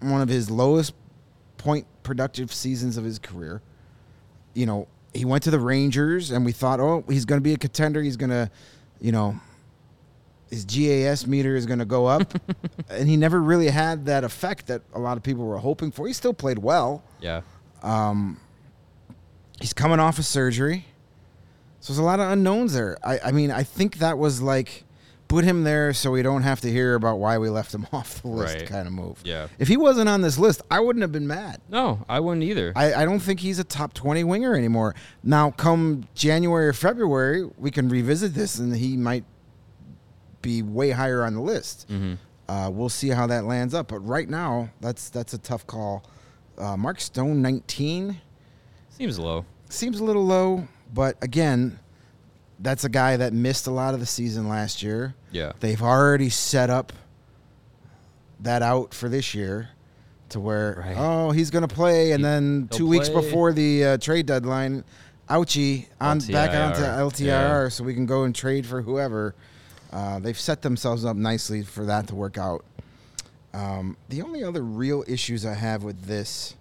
[0.00, 0.94] one of his lowest
[1.58, 3.62] point productive seasons of his career.
[4.54, 7.52] You know, he went to the Rangers, and we thought, oh, he's going to be
[7.52, 8.00] a contender.
[8.00, 8.48] He's going to,
[9.00, 9.40] you know,
[10.50, 12.34] his GAS meter is going to go up,
[12.90, 16.06] and he never really had that effect that a lot of people were hoping for.
[16.06, 17.02] He still played well.
[17.20, 17.42] Yeah.
[17.82, 18.38] Um,
[19.60, 20.86] he's coming off of surgery.
[21.80, 22.98] So there's a lot of unknowns there.
[23.02, 24.84] I, I mean, I think that was like
[25.28, 28.20] put him there so we don't have to hear about why we left him off
[28.20, 28.66] the list Right.
[28.66, 29.20] kind of move.
[29.24, 29.46] Yeah.
[29.60, 31.60] If he wasn't on this list, I wouldn't have been mad.
[31.70, 32.72] No, I wouldn't either.
[32.74, 34.94] I, I don't think he's a top 20 winger anymore.
[35.22, 39.24] Now, come January or February, we can revisit this and he might
[40.42, 41.86] be way higher on the list.
[41.88, 42.14] Mm-hmm.
[42.48, 43.88] Uh, we'll see how that lands up.
[43.88, 46.04] But right now, that's that's a tough call.
[46.58, 48.20] Uh, Mark Stone, 19.
[48.90, 49.44] Seems low.
[49.68, 51.78] seems a little low, but again,
[52.58, 55.14] that's a guy that missed a lot of the season last year.
[55.30, 55.52] Yeah.
[55.60, 56.92] They've already set up
[58.40, 59.70] that out for this year
[60.30, 60.96] to where Right.
[60.98, 63.22] oh he's going to play and He- then he'll 2 weeks play.
[63.22, 64.84] before the uh, trade deadline
[65.28, 66.98] ouchie on back onto LTIR.
[67.10, 67.24] LTIR
[67.64, 67.68] Yeah.
[67.68, 69.34] so we can go and trade for whoever.
[69.92, 72.64] Uh, they've set themselves up nicely for that to work out.
[73.52, 76.54] Um, the only other real issues I have with this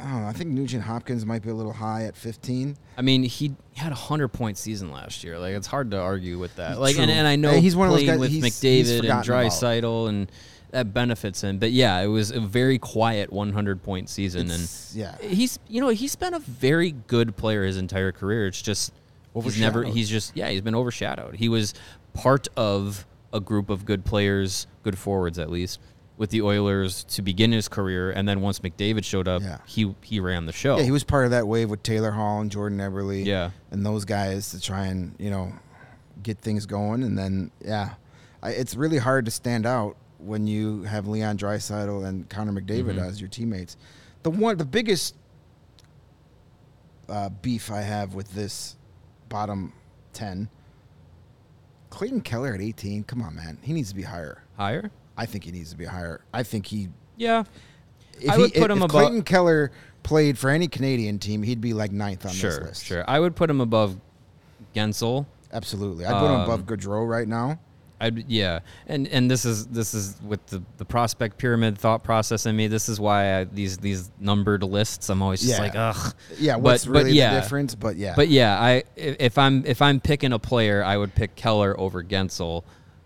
[0.00, 0.28] I don't know.
[0.28, 2.76] I think Nugent Hopkins might be a little high at 15.
[2.96, 5.38] I mean, he had a hundred point season last year.
[5.40, 6.78] Like it's hard to argue with that.
[6.78, 8.54] Like, and, and I know Hey, he's one of those guys- with he's- he's
[8.86, 10.08] McDavid and forgotten about.
[10.08, 10.32] And
[10.70, 11.58] that benefits him.
[11.58, 15.16] But yeah, it was a very quiet 100 point season, It's- yeah.
[15.20, 18.46] and he's you know he's been a very good player his entire career.
[18.46, 18.92] It's just
[19.34, 21.34] he's never he's just yeah he's been overshadowed.
[21.36, 21.74] He was
[22.18, 25.80] part of a group of good players, good forwards at least.
[26.16, 29.58] With the Oilers to begin his career, and then once McDavid showed up, Yeah.
[29.66, 30.76] he he ran the show.
[30.78, 33.24] Yeah, he was part of that wave with Taylor Hall and Jordan Eberle.
[33.24, 33.50] Yeah.
[33.70, 35.52] And those guys to try and, you know,
[36.22, 37.04] get things going.
[37.04, 37.90] And then, yeah.
[38.42, 42.96] I, it's really hard to stand out when you have Leon Draisaitl and Connor McDavid
[42.96, 43.06] Mhm.
[43.08, 43.76] as your teammates.
[44.24, 45.14] The one, the biggest
[47.08, 48.76] uh, beef I have with this
[49.28, 49.72] bottom
[50.12, 50.48] ten,
[51.98, 53.02] Clayton Keller at eighteen.
[53.02, 54.44] Come on, man, he needs to be higher.
[54.56, 54.88] Higher?
[55.16, 56.20] I think he needs to be higher.
[56.32, 56.90] I think he.
[57.16, 57.42] Yeah.
[58.20, 59.72] If I he, would put if, him if above- Clayton Keller
[60.04, 62.84] played for any Canadian team, he'd be like ninth on this list.
[62.84, 63.04] sure.
[63.08, 63.96] I would put him above
[64.76, 65.26] Guentzel.
[65.52, 67.58] Absolutely, I'd put him Um, above Gaudreau right now.
[68.00, 72.46] I'd, yeah, and and this is this is with the, the prospect pyramid thought process
[72.46, 72.68] in me.
[72.68, 75.08] This is why I, these these numbered lists.
[75.10, 75.58] I'm always just Yeah.
[75.60, 76.14] like, ugh.
[76.38, 77.34] Yeah, what's but really yeah.
[77.34, 77.74] the difference?
[77.74, 81.34] But yeah, But yeah, I if I'm if I'm picking a player, I would pick
[81.34, 82.62] Keller over Guentzel.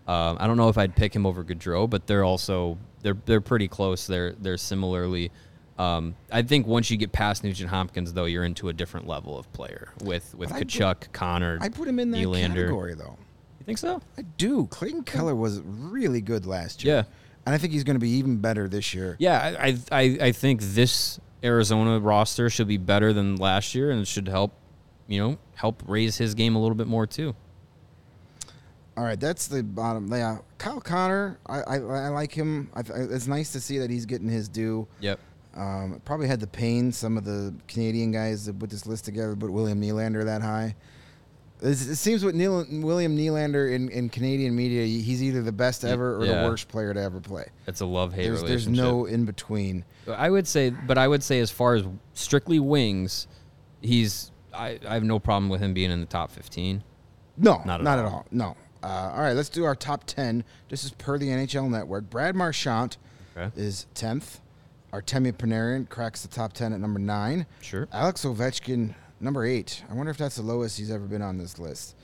[0.07, 3.41] Um, I don't know if I'd pick him over Gaudreau, but they're also they're they're
[3.41, 4.05] pretty close.
[4.05, 5.31] They're they're similarly.
[5.79, 9.39] Um, I think once you get past Nugent Hopkins, though, you're into a different level
[9.39, 11.57] of player with with But I put- Tkachuk, Connor.
[11.61, 12.47] I put him in that Nylander.
[12.49, 13.17] category though.
[13.63, 14.01] You think so?
[14.17, 14.67] I do.
[14.67, 16.95] Clayton Keller was really good last year.
[16.95, 17.03] Yeah.
[17.45, 19.15] and I think he's going to be even better this year.
[19.19, 24.01] Yeah, I, I I think this Arizona roster should be better than last year, and
[24.01, 24.53] it should help,
[25.07, 27.35] you know, help raise his game a little bit more too.
[28.97, 30.11] All right, that's the bottom.
[30.11, 31.39] Yeah, Kyle Connor.
[31.47, 32.69] I I, I like him.
[32.75, 34.87] I, I, it's nice to see that he's getting his due.
[34.99, 35.19] Yep.
[35.55, 39.35] Um, probably had the pain some of the Canadian guys that put this list together,
[39.35, 40.75] but William Nylander that high.
[41.63, 45.83] It's- It seems with Neil, William Nylander in, in Canadian media, he's either the best
[45.85, 46.41] ever or yeah.
[46.43, 47.45] the worst player to ever play.
[47.67, 48.75] It's a love hate There's, relationship.
[48.75, 49.85] there's no in between.
[50.07, 53.27] I would say, but I would say as far as strictly wings,
[53.81, 56.83] he's I, I have no problem with him being in the top fifteen.
[57.37, 58.11] No, Not not at at, all.
[58.19, 58.25] all.
[58.31, 58.55] No.
[58.83, 60.43] Uh, all right, let's do our top 10.
[60.67, 62.09] This is per the NHL Network.
[62.09, 62.97] Brad Marchand
[63.35, 63.49] Okay.
[63.59, 64.39] is 10th.
[64.91, 67.45] Artemi Panarin cracks the top 10 at number 9.
[67.61, 67.87] Sure.
[67.93, 68.93] Alex Ovechkin,
[69.23, 69.83] number 8.
[69.89, 71.95] I wonder if that's the lowest he's ever been on this list.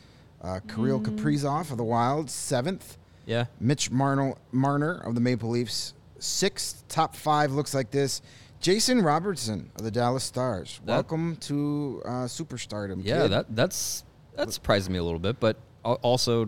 [0.42, 2.98] Uh, Kirill Kaprizov of the Wild, 7th.
[3.26, 3.46] Yeah.
[3.60, 6.84] Mitch Marner, Marner of the Maple Leafs, 6th.
[6.88, 8.22] Top 5 looks like this.
[8.62, 10.80] Jason Robertson of the Dallas Stars.
[10.86, 13.02] That- Welcome to uh, superstardom.
[13.04, 13.24] Yeah.
[13.24, 13.32] kid.
[13.32, 14.04] That that's
[14.36, 16.44] that surprised me a little bit, but also,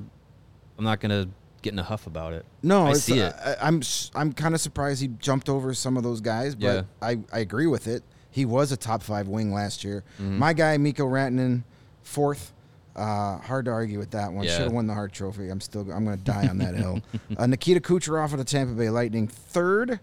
[0.78, 1.28] I'm not gonna
[1.61, 2.45] get in a huff about it.
[2.63, 3.34] No, I it's, see it.
[3.45, 6.65] I, I'm s- I'm kind of surprised he jumped over some of those guys, but
[6.65, 6.82] Yeah.
[7.01, 8.03] I, I agree with it.
[8.32, 10.03] He was a top five wing last year.
[10.15, 10.39] Mm-hmm.
[10.39, 11.63] My guy Mikko Rantanen,
[12.03, 12.53] fourth.
[12.95, 14.43] Uh, hard to argue with that one.
[14.45, 14.51] Yeah.
[14.51, 15.49] Should have won the Hart Trophy.
[15.49, 16.99] I'm still I'm going to die on that hill.
[17.38, 19.99] Uh, Nikita Kucherov of the Tampa Bay Lightning, third.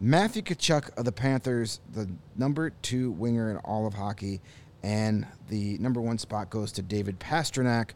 [0.00, 4.40] Matthew Tkachuk of the Panthers, the number two winger in all of hockey,
[4.82, 7.90] and the number one spot goes to David Pastrnak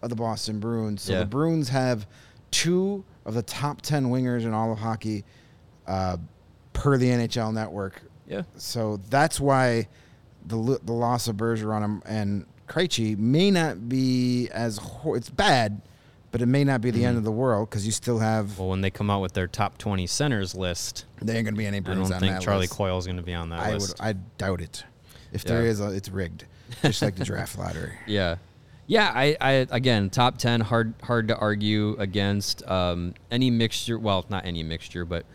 [0.00, 1.02] of the Boston Bruins.
[1.02, 1.18] So Yeah.
[1.20, 2.06] the Bruins have
[2.52, 5.24] two of the top ten wingers in all of hockey,
[5.88, 6.16] uh,
[6.72, 8.00] per the NHL Network.
[8.30, 8.42] Yeah.
[8.56, 9.88] So that's why
[10.46, 15.82] the the loss of Bergeron and, Krejci may not be as hor- it's bad,
[16.30, 17.08] but it may not be the Mm-hmm.
[17.08, 19.48] end of the world because you still have Well, when they come out with their
[19.48, 22.96] top 20 centers list, there ain't gonna be any I don't on think Charlie Coyle
[22.96, 23.98] is gonna be on that I list.
[23.98, 24.84] would I doubt it.
[25.32, 25.70] If there Yeah.
[25.70, 26.44] is, a, it's rigged,
[26.82, 27.94] just like the draft lottery.
[28.06, 28.36] Yeah,
[28.86, 29.10] yeah.
[29.12, 32.64] I, I again, top ten, hard, hard to argue against.
[32.70, 35.26] Um, any mixture, well, not any mixture, but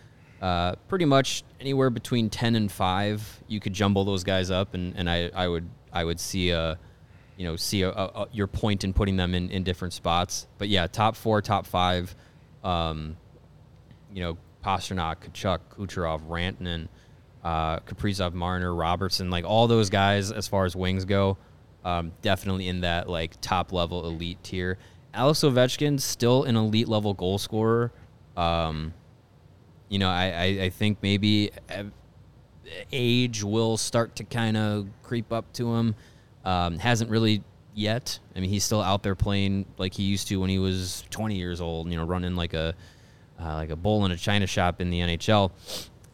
[0.42, 4.96] uh, pretty much anywhere between ten and five, you could jumble those guys up, and,
[4.96, 6.78] and I, I would, I would see a,
[7.38, 10.48] you know, see a, a, your point in putting them in, in different spots.
[10.58, 12.16] But yeah, top four, top five,
[12.64, 13.18] um,
[14.14, 16.88] you know, Pastrnak, Tkachuk, Kucherov, Rantanen,
[17.44, 21.38] uh, Kaprizov, Marner, Robertson, like all those guys as far as wings go,
[21.84, 24.78] um, definitely in that like top level elite tier.
[25.14, 27.92] Alex Ovechkin still an elite level goal scorer.
[28.36, 28.94] Um,
[29.90, 31.84] you know, I, I, I think maybe uh,
[32.92, 35.96] age will start to kind of creep up to him.
[36.44, 38.20] Um, hasn't really yet.
[38.36, 41.36] I mean, he's still out there playing like he used to when he was 20
[41.36, 41.90] years old.
[41.90, 42.74] You know, running like a
[43.40, 45.52] uh, like a bull in a china shop in the NHL.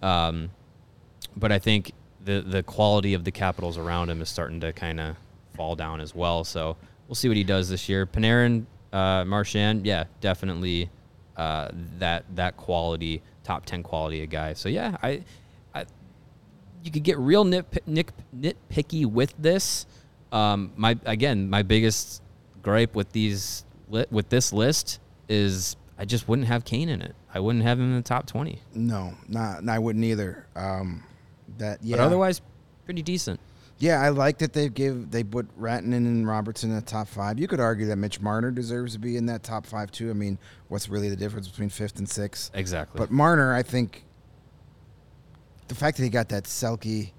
[0.01, 0.49] Um,
[1.36, 1.93] but I think
[2.24, 5.15] the the quality of the Capitals around him is starting to kind of
[5.55, 6.43] fall down as well.
[6.43, 8.05] So we'll see what he does this year.
[8.05, 10.89] Panarin, uh, Marchand, yeah, definitely
[11.38, 11.69] uh,
[11.99, 14.53] that that quality, top ten quality of guy.
[14.53, 15.23] So yeah, I,
[15.73, 15.85] I
[16.83, 19.85] you could get real nit, nit, nitpicky with this.
[20.31, 22.21] Um, my again, my biggest
[22.61, 27.15] gripe with these with this list is I just wouldn't have Kane in it.
[27.33, 28.59] I wouldn't have him in the top twenty.
[28.73, 30.47] No, not I wouldn't either.
[30.55, 31.03] Um,
[31.57, 31.97] that yeah.
[31.97, 32.41] But otherwise,
[32.85, 33.39] pretty decent.
[33.82, 37.39] Yeah, I like that they give they put Rantanen and Robertson in the top five.
[37.39, 40.11] You could argue that Mitch Marner deserves to be in that top five too.
[40.11, 42.51] I mean, what's really the difference between fifth and sixth?
[42.53, 42.99] Exactly.
[42.99, 44.03] But Marner, I think
[45.67, 47.11] the fact that he got that Selke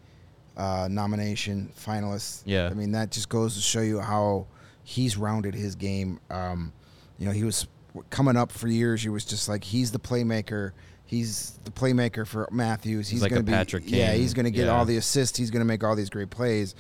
[0.57, 2.69] uh, nomination finalist, Yeah.
[2.71, 4.47] I mean that just goes to show you how
[4.85, 6.21] he's rounded his game.
[6.31, 6.73] Um,
[7.19, 7.67] you know, he was
[8.11, 10.71] coming up for years, He was just like he's the playmaker.
[11.13, 13.07] He's the playmaker for Matthews.
[13.07, 14.15] He's, like going a to be Patrick yeah.
[14.15, 14.71] He's going to get Yeah.
[14.73, 15.37] all the assists.
[15.37, 16.75] He's going to make all these great plays,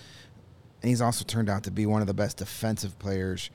[0.80, 3.51] and he's also turned out to be one of the best defensive players.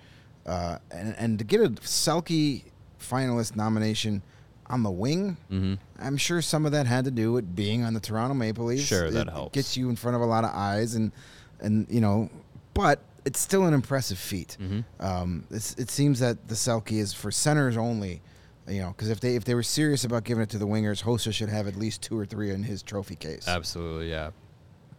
[0.45, 2.63] Uh, and and to get a Selke
[3.01, 4.21] finalist nomination
[4.67, 7.95] on the wing, hmm I'm sure some of that had to do with being on
[7.95, 8.83] the Toronto Maple Leafs.
[8.83, 9.53] Sure, that It helps.
[9.55, 11.11] Gets you in front of a lot of eyes, and
[11.59, 12.29] and you know,
[12.75, 14.55] but it's still an impressive feat.
[14.61, 14.83] Mhm.
[14.99, 18.21] Um, it's, it seems that the Selke is for centers only.
[18.67, 21.03] You know, because if they if they were serious about giving it to the wingers,
[21.03, 23.47] Hossa should have at least two or three in his trophy case.
[23.47, 24.31] Absolutely, yeah,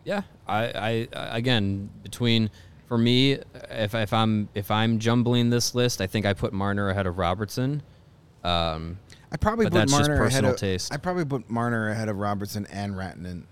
[0.04, 0.22] yeah.
[0.46, 2.50] I, I again between
[2.86, 3.38] for me,
[3.70, 7.18] if if I'm if I'm jumbling this list, I think I put Marner ahead of
[7.18, 7.82] Robertson.
[8.42, 8.98] Um,
[9.30, 10.92] I probably put that's Marner ahead of taste.
[10.92, 13.42] I probably put Marner ahead of Robertson and Rantanen.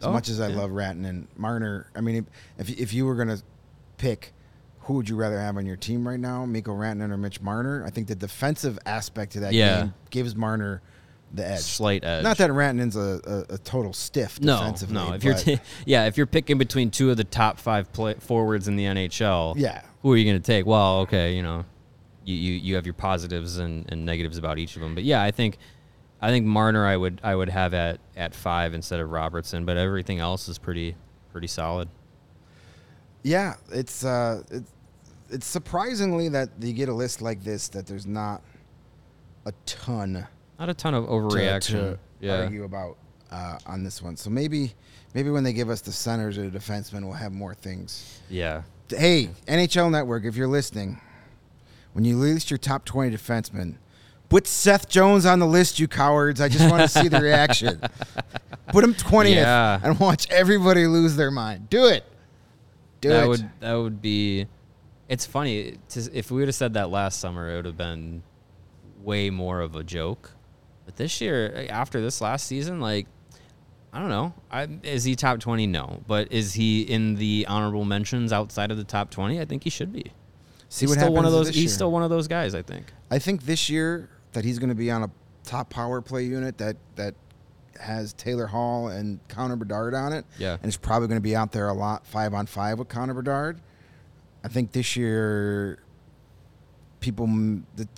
[0.00, 0.56] As Oh, much as I yeah.
[0.56, 1.86] love Rantanen, Marner.
[1.94, 3.36] I mean, if if you were gonna
[3.98, 4.32] pick,
[4.90, 7.84] who would you rather have on your team right now, Mikko Rantanen or Mitch Marner?
[7.86, 9.82] I think the defensive aspect to that Yeah.
[9.82, 10.82] game gives Marner
[11.32, 11.60] the edge.
[11.60, 12.24] slight edge.
[12.24, 14.94] Not that Rantanen's a, a, a total stiff no, defensively.
[14.94, 15.12] no.
[15.12, 18.66] If you're t- yeah, if you're picking between two of the top five play- forwards
[18.66, 20.66] in the NHL, yeah, who are you going to take?
[20.66, 21.64] Well, okay, you know,
[22.24, 24.96] you, you, you have your positives and, and negatives about each of them.
[24.96, 25.58] But yeah, I think
[26.20, 29.76] I think Marner I would I would have at, at five instead of Robertson, but
[29.76, 30.96] everything else is pretty
[31.30, 31.88] pretty solid.
[33.22, 34.72] yeah, it's uh, it's
[35.30, 38.42] it's surprisingly that you get a list like this that there's not
[39.46, 40.26] a ton.
[40.58, 41.70] Not a ton of to- overreaction.
[41.70, 42.42] to yeah.
[42.42, 42.96] argue about
[43.30, 44.16] uh, on this one.
[44.16, 44.74] So maybe
[45.14, 48.20] maybe when they give us the centers or the defensemen, we'll have more things.
[48.28, 48.62] Yeah.
[48.88, 51.00] Hey, NHL Network, if you're listening,
[51.92, 53.76] when you list your top 20 defensemen,
[54.28, 56.40] put Seth Jones on the list, you cowards.
[56.40, 57.80] I just want to see the reaction.
[58.68, 59.80] Put him 20th Yeah.
[59.82, 61.68] and watch everybody lose their mind.
[61.70, 62.04] Do it.
[63.00, 63.28] Do that it.
[63.28, 64.46] would that would be.
[65.10, 68.22] It's funny to, if we would have said that last summer, it would have been
[69.02, 70.30] way more of a joke.
[70.86, 73.06] But this year, eh, after this last season, like
[73.92, 75.66] I don't know, I, is he top twenty?
[75.66, 79.40] No, but is he in the honorable mentions outside of the top twenty?
[79.40, 80.12] I think he should be.
[80.68, 81.48] see he's what still one of those.
[81.48, 81.68] He's year.
[81.68, 82.54] still one of those guys.
[82.54, 82.92] I think.
[83.10, 85.10] I think this year that he's going to be on a
[85.42, 87.16] top power play unit that that
[87.80, 90.24] has Taylor Hall and Connor Bedard on it.
[90.38, 90.52] Yeah.
[90.54, 93.14] and it's probably going to be out there a lot five on five with Connor
[93.14, 93.60] Bedard.
[94.42, 95.78] I think this year,
[97.00, 97.26] people
[97.76, 97.88] the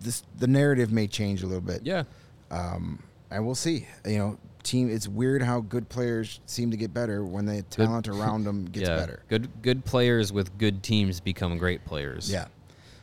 [0.00, 1.82] this the narrative may change a little bit.
[1.84, 2.04] Yeah.
[2.50, 3.86] Um, and we'll see.
[4.06, 4.90] You know, team.
[4.90, 8.88] It's weird how good players seem to get better when the talent around them gets
[8.88, 8.96] yeah.
[8.96, 9.22] better.
[9.28, 12.30] Good good players with good teams become great players.
[12.30, 12.46] Yeah.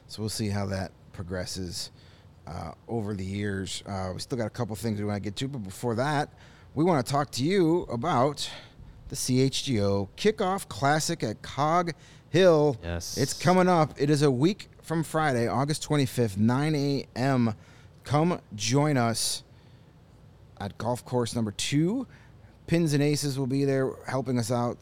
[0.07, 1.91] So we'll see how that progresses
[2.47, 3.83] uh, over the years.
[3.85, 6.29] Uh, we still got a couple things we want to get to, but before that,
[6.73, 8.49] we want to talk to you about
[9.09, 11.93] the CHGO Kickoff Classic at Cog
[12.29, 12.77] Hill.
[12.83, 13.17] Yes.
[13.17, 13.93] It's coming up.
[13.97, 17.55] It is a week from Friday, August 25th, 9 a.m.
[18.03, 19.43] Come join us
[20.59, 22.07] at golf course number two.
[22.67, 24.77] Pins and Aces will be there helping us out.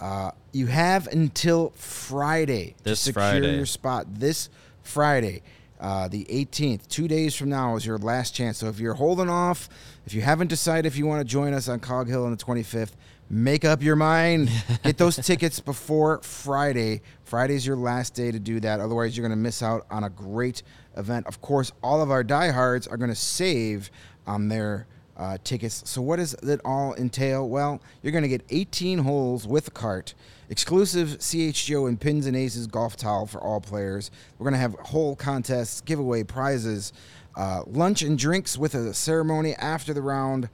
[0.00, 3.56] Uh, you have until Friday This to secure Friday.
[3.56, 4.06] your spot.
[4.14, 4.48] This
[4.82, 5.42] Friday,
[5.80, 8.58] uh, the 18th, two days from now, is your last chance.
[8.58, 9.68] So if you're holding off,
[10.06, 12.36] if you haven't decided if you want to join us on Cog Hill on the
[12.36, 12.92] 25th,
[13.30, 14.50] make up your mind.
[14.84, 17.02] Get those tickets before Friday.
[17.24, 18.80] Friday's your last day to do that.
[18.80, 20.62] Otherwise, you're going to miss out on a great
[20.96, 21.26] event.
[21.26, 23.90] Of course, all of our diehards are going to save
[24.26, 25.82] on their uh, tickets.
[25.84, 27.48] So, what does it all entail?
[27.48, 30.14] Well, you're going to get 18 holes with a cart,
[30.48, 34.10] exclusive CHGO and Pins and Aces golf towel for all players.
[34.38, 36.92] We're going to have hole contests, giveaway prizes,
[37.36, 40.48] uh, lunch and drinks with a ceremony after the round.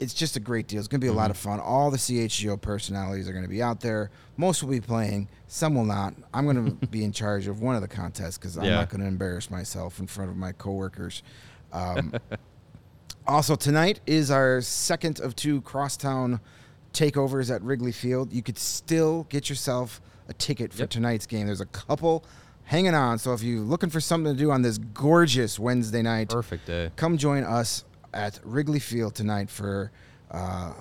[0.00, 0.78] It's just a great deal.
[0.78, 1.60] It's going to be a lot of fun.
[1.60, 4.10] All the CHGO personalities are going to be out there.
[4.38, 6.14] Most will be playing, some will not.
[6.32, 8.76] I'm going to be in charge of one of the contests because I'm Yeah.
[8.76, 11.22] not going to embarrass myself in front of my coworkers.
[11.72, 12.14] Um,
[13.26, 16.40] also, tonight is our second of two crosstown
[16.92, 18.32] takeovers at Wrigley Field.
[18.32, 20.90] You could still get yourself a ticket for Yep.
[20.90, 21.46] tonight's game.
[21.46, 22.24] There's a couple
[22.64, 23.18] hanging on.
[23.18, 26.90] So if you're looking for something to do on this gorgeous Wednesday night, Perfect day.
[26.96, 29.90] come join us at Wrigley Field tonight for.
[30.30, 30.72] Uh,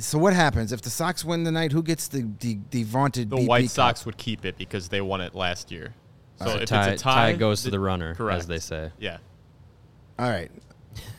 [0.00, 1.70] so what happens if the Sox win tonight?
[1.70, 3.70] Who gets the the, the vaunted The BP White Cup?
[3.70, 5.94] Sox would keep it because they won it last year.
[6.40, 8.40] So So if tie, it's a tie, goes to the- the runner, correct.
[8.40, 8.90] as they say.
[8.98, 9.18] Yeah.
[10.18, 10.50] All right.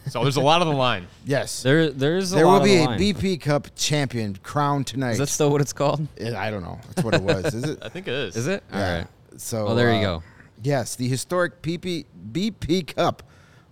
[0.10, 1.08] So there's a lot on the line.
[1.26, 1.64] Yes.
[1.64, 3.00] There, there's there lot will be of a line.
[3.00, 5.12] BP Cup champion crowned tonight.
[5.12, 6.06] Is that still what it's called?
[6.18, 6.78] Eh, I don't know.
[6.88, 7.54] That's what it was.
[7.54, 7.80] Is it?
[7.84, 8.36] I think it is.
[8.36, 8.64] Is it?
[8.74, 8.98] All Yeah.
[8.98, 9.08] right.
[9.38, 10.24] So Well, there you uh, go.
[10.62, 13.24] Yes, the historic PP BP Cup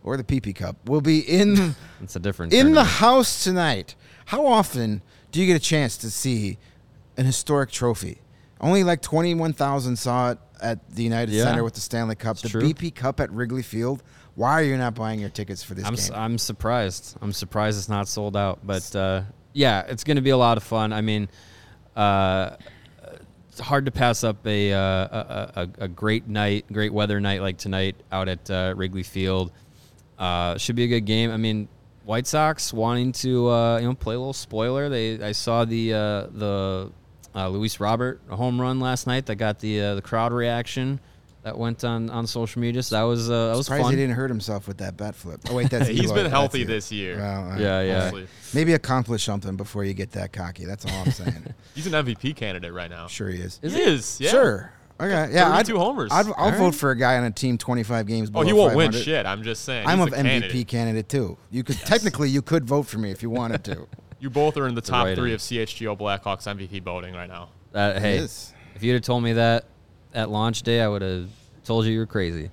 [0.03, 2.53] or the PP Cup will be in It's a different.
[2.53, 3.95] in the house tonight.
[4.25, 6.57] How often do you get a chance to see
[7.17, 8.21] an historic trophy?
[8.61, 11.43] Only like 21,000 saw it at the United Yeah.
[11.43, 12.61] Center with the Stanley Cup, It's the true.
[12.61, 14.03] BP Cup at Wrigley Field.
[14.35, 15.99] Why are you not buying your tickets for this I'm game?
[16.03, 17.17] s- I'm surprised.
[17.21, 18.59] I'm surprised it's not sold out.
[18.63, 19.23] But uh,
[19.53, 20.93] yeah, it's going to be a lot of fun.
[20.93, 21.27] I mean,
[21.95, 22.55] uh,
[23.49, 27.41] it's hard to pass up a, uh, a, a a great night, great weather night
[27.41, 29.51] like tonight out at uh, Wrigley Field.
[30.19, 31.31] Uh, should be a good game.
[31.31, 31.67] I mean,
[32.03, 34.89] White Sox wanting to uh, you know play a little spoiler.
[34.89, 35.97] They I saw the uh,
[36.31, 36.91] the
[37.35, 40.99] uh, Luis Robert home run last night that got the uh, the crowd reaction
[41.43, 42.83] that went on, on social media.
[42.83, 43.93] So that was uh, that was Surprised fun.
[43.93, 45.39] he didn't hurt himself with that bat flip.
[45.49, 46.15] Oh wait, that's He's Eloy.
[46.15, 46.65] been healthy you.
[46.65, 47.17] this year.
[47.17, 48.01] Well, uh, Yeah, yeah.
[48.01, 48.27] Honestly.
[48.53, 50.65] Maybe accomplish something before you get that cocky.
[50.65, 51.53] That's all I'm saying.
[51.75, 53.07] He's an MVP candidate right now.
[53.07, 53.59] sure he is.
[53.61, 53.89] Is he he?
[53.89, 54.19] is.
[54.19, 54.31] Yeah.
[54.31, 54.73] Sure.
[54.99, 55.33] Okay.
[55.33, 55.49] Yeah.
[55.51, 56.11] I'd, 32 homers.
[56.11, 56.75] I'd, I'll All vote right.
[56.75, 58.29] for a guy on a team 25 games.
[58.35, 59.25] Oh, he won't win shit.
[59.25, 59.87] I'm just saying.
[59.87, 60.67] I'm He's an a MVP candidate.
[60.67, 61.37] candidate too.
[61.51, 63.87] You could technically you could vote for me if you wanted to.
[64.21, 65.35] You both are in the top right three in.
[65.35, 67.47] of CHGO Blackhawks MVP voting right now.
[67.71, 68.53] That, hey, is.
[68.75, 69.63] if you'd have told me that
[70.13, 71.29] at launch day, I would have
[71.63, 72.51] told you you were crazy.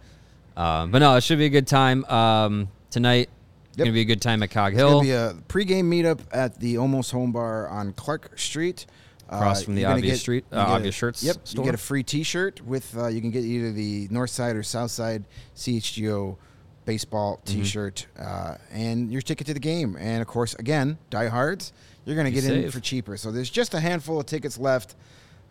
[0.56, 3.30] Um, but no, it should be a good time um, tonight.
[3.70, 3.84] It's Yep.
[3.86, 6.78] gonna be a good time at Cog It's gonna be a pregame meetup at the
[6.78, 8.86] Almost Home Bar on Clark Street.
[9.28, 11.64] Across from the Obvious get- Street- uh, get a- Obvious Shirts Yep, store.
[11.64, 12.96] you get a free T-shirt with.
[12.96, 15.24] Uh, you can get either the North Side or South Side
[15.56, 16.36] CHGO
[16.84, 17.60] baseball Mm-hmm.
[17.62, 19.96] T-shirt uh, and your ticket to the game.
[19.98, 21.72] And of course, again, diehards,
[22.04, 23.16] you're gonna You get in for cheaper.
[23.16, 24.94] So there's just a handful of tickets left.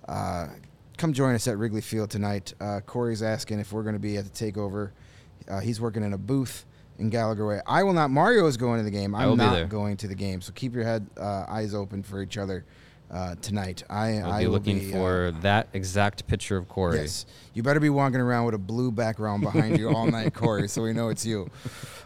[0.08, 0.48] Uh,
[0.98, 2.54] come join us at Wrigley Field tonight.
[2.62, 4.92] Uh, Corey's asking if we're going to be at the takeover.
[5.50, 6.66] Uh, he's working in a booth
[6.98, 7.60] in Gallagher Way.
[7.68, 8.10] I will not.
[8.12, 9.14] Mario is going to the game.
[9.14, 10.40] I I'm not going to the game.
[10.40, 12.64] So keep your head, uh, eyes open for each other
[13.12, 13.84] uh, tonight.
[13.90, 16.98] I, I'll I be looking be, uh, for that exact picture of Corey.
[16.98, 20.68] Yes, you better be walking around with a blue background behind you all night, Corey,
[20.68, 21.50] so we know it's you.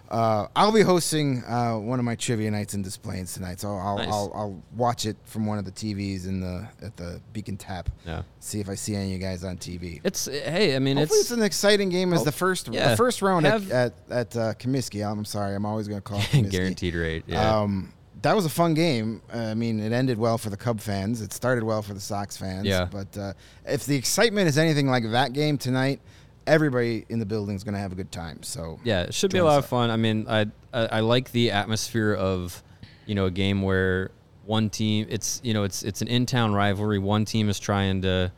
[0.09, 3.97] Uh, I'll be hosting uh, one of my trivia nights and displays tonight, so I'll,
[3.97, 4.07] Nice.
[4.07, 7.89] I'll I'll watch it from one of the TVs in the at the Beacon Tap.
[8.07, 8.23] Yeah.
[8.39, 10.01] See if I see any of you guys on TV.
[10.03, 12.89] It's hey, I mean, Hopefully, it's it's an exciting game as the first yeah.
[12.89, 15.07] the first round at at, at uh, Comiskey.
[15.07, 17.25] I'm sorry, I'm always going to call it guaranteed rate.
[17.27, 17.59] Yeah.
[17.59, 19.21] Um, that was a fun game.
[19.33, 21.21] Uh, I mean, it ended well for the Cub fans.
[21.21, 22.65] It started well for the Sox fans.
[22.65, 22.85] Yeah.
[22.85, 23.33] But uh,
[23.65, 26.01] if the excitement is anything like that game tonight,
[26.47, 28.43] everybody in the building is going to have a good time.
[28.43, 29.89] So Yeah, it should be a lot of fun.
[29.89, 32.61] I mean, I, I I like the atmosphere of,
[33.05, 34.11] you know, a game where
[34.45, 36.99] one team it's you know it's it's an in town rivalry.
[36.99, 38.31] One team is trying to,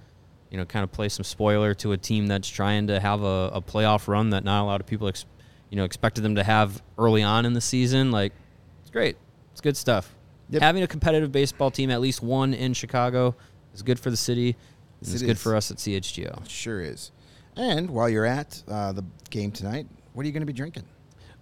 [0.49, 3.51] you know, kind of play some spoiler to a team that's trying to have a,
[3.53, 5.25] a playoff run that not a lot of people, ex,
[5.69, 8.11] you know, expected them to have early on in the season.
[8.11, 8.33] Like,
[8.81, 9.15] it's great.
[9.51, 10.13] It's good stuff.
[10.49, 10.61] Yep.
[10.61, 13.35] Having a competitive baseball team, at least one in Chicago,
[13.73, 14.55] is good for the city.
[15.01, 15.41] Yes, it's it good is.
[15.41, 16.47] for us at CHGO.
[16.49, 17.11] Sure is.
[17.55, 20.83] And while you're at uh, the game tonight, what are you going to be drinking?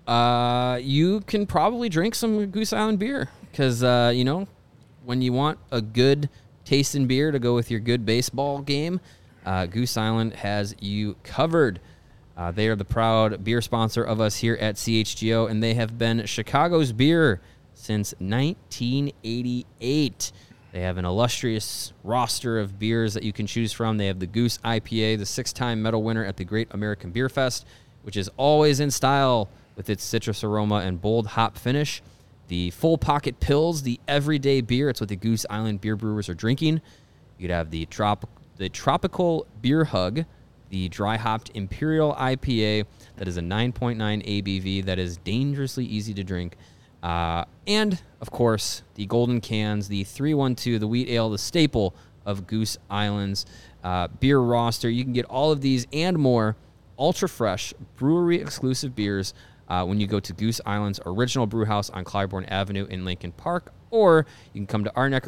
[0.07, 4.47] Uh, you can probably drink some Goose Island beer because uh, you know
[5.05, 6.29] when you want a good
[6.65, 8.99] tasting beer to go with your good baseball game,
[9.45, 11.79] uh, Goose Island has you covered.
[12.35, 15.97] Uh, they are the proud beer sponsor of us here at CHGO, and they have
[15.97, 17.41] been Chicago's beer
[17.79, 20.31] since 1988.
[20.71, 23.97] They have an illustrious roster of beers that you can choose from.
[23.97, 27.29] They have the Goose IPA, the six time medal winner at the Great American Beer
[27.29, 27.65] Fest,
[28.03, 32.03] which is always in style with its citrus aroma and bold hop finish.
[32.49, 34.89] The full pocket pills, the everyday beer.
[34.89, 36.81] It's what the Goose Island beer brewers are drinking.
[37.37, 40.25] You'd have the trop- the tropical beer hug,
[40.69, 46.23] the dry hopped imperial IPA that is a 9.9 ABV that is dangerously easy to
[46.23, 46.55] drink.
[47.01, 51.95] Uh, and of course, the golden cans, the 312, the wheat ale, the staple
[52.25, 53.45] of Goose Island's
[53.83, 54.89] uh, beer roster.
[54.89, 56.55] You can get all of these and more
[56.97, 59.33] ultra fresh brewery exclusive beers
[59.69, 63.31] uh, when you go to Goose Island's original brew house on Clybourn Avenue in Lincoln
[63.31, 65.25] Park, or you can come to our neck,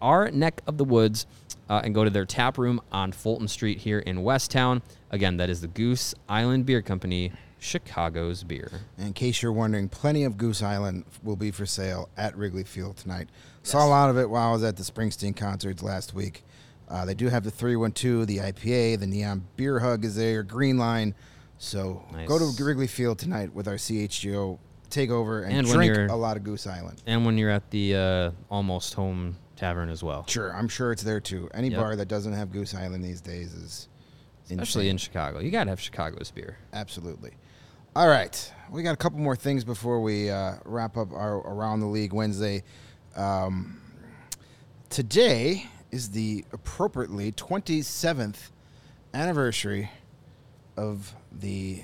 [0.00, 1.26] our neck of the woods
[1.68, 4.82] uh, and go to their tap room on Fulton Street here in Westtown.
[5.10, 8.70] Again, that is the Goose Island Beer Company, Chicago's beer.
[8.98, 12.96] In case you're wondering, plenty of Goose Island will be for sale at Wrigley Field
[12.96, 13.28] tonight.
[13.62, 16.44] Saw a lot of it while I was at the Springsteen concerts last week.
[16.88, 20.78] Uh, they do have the 312, the IPA, the Neon Beer Hug is there, Green
[20.78, 21.14] Line.
[21.58, 24.58] So go to Wrigley Field tonight with our CHGO
[24.90, 27.02] takeover and, And drink a lot of Goose Island.
[27.06, 31.02] And when you're at the uh, Almost Home Tavern as well, Sure, I'm sure it's
[31.02, 31.50] there too.
[31.52, 31.78] Any Yep.
[31.80, 33.88] bar that doesn't have Goose Island these days is
[34.46, 34.90] especially insane.
[34.92, 35.38] in Chicago.
[35.40, 36.56] You got to have Chicago's beer.
[36.72, 37.32] Absolutely.
[37.96, 41.80] All right, we got a couple more things before we uh, wrap up our around
[41.80, 42.62] the league Wednesday.
[43.16, 43.80] Um,
[44.88, 48.50] today is the appropriately 27th
[49.14, 49.90] anniversary
[50.76, 51.82] of the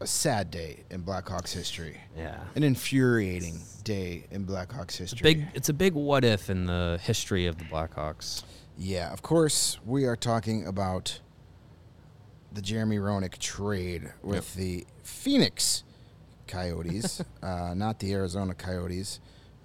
[0.00, 1.98] a sad day in Blackhawks history.
[2.16, 2.40] Yeah.
[2.56, 5.22] An infuriating day in Blackhawks history.
[5.22, 5.46] Big.
[5.54, 8.42] It's a big what if in the history of the Blackhawks.
[8.76, 11.20] Yeah, of course, we are talking about
[12.52, 15.84] the Jeremy Roenick trade with the Phoenix
[16.48, 19.20] Coyotes, uh, not the Arizona Coyotes.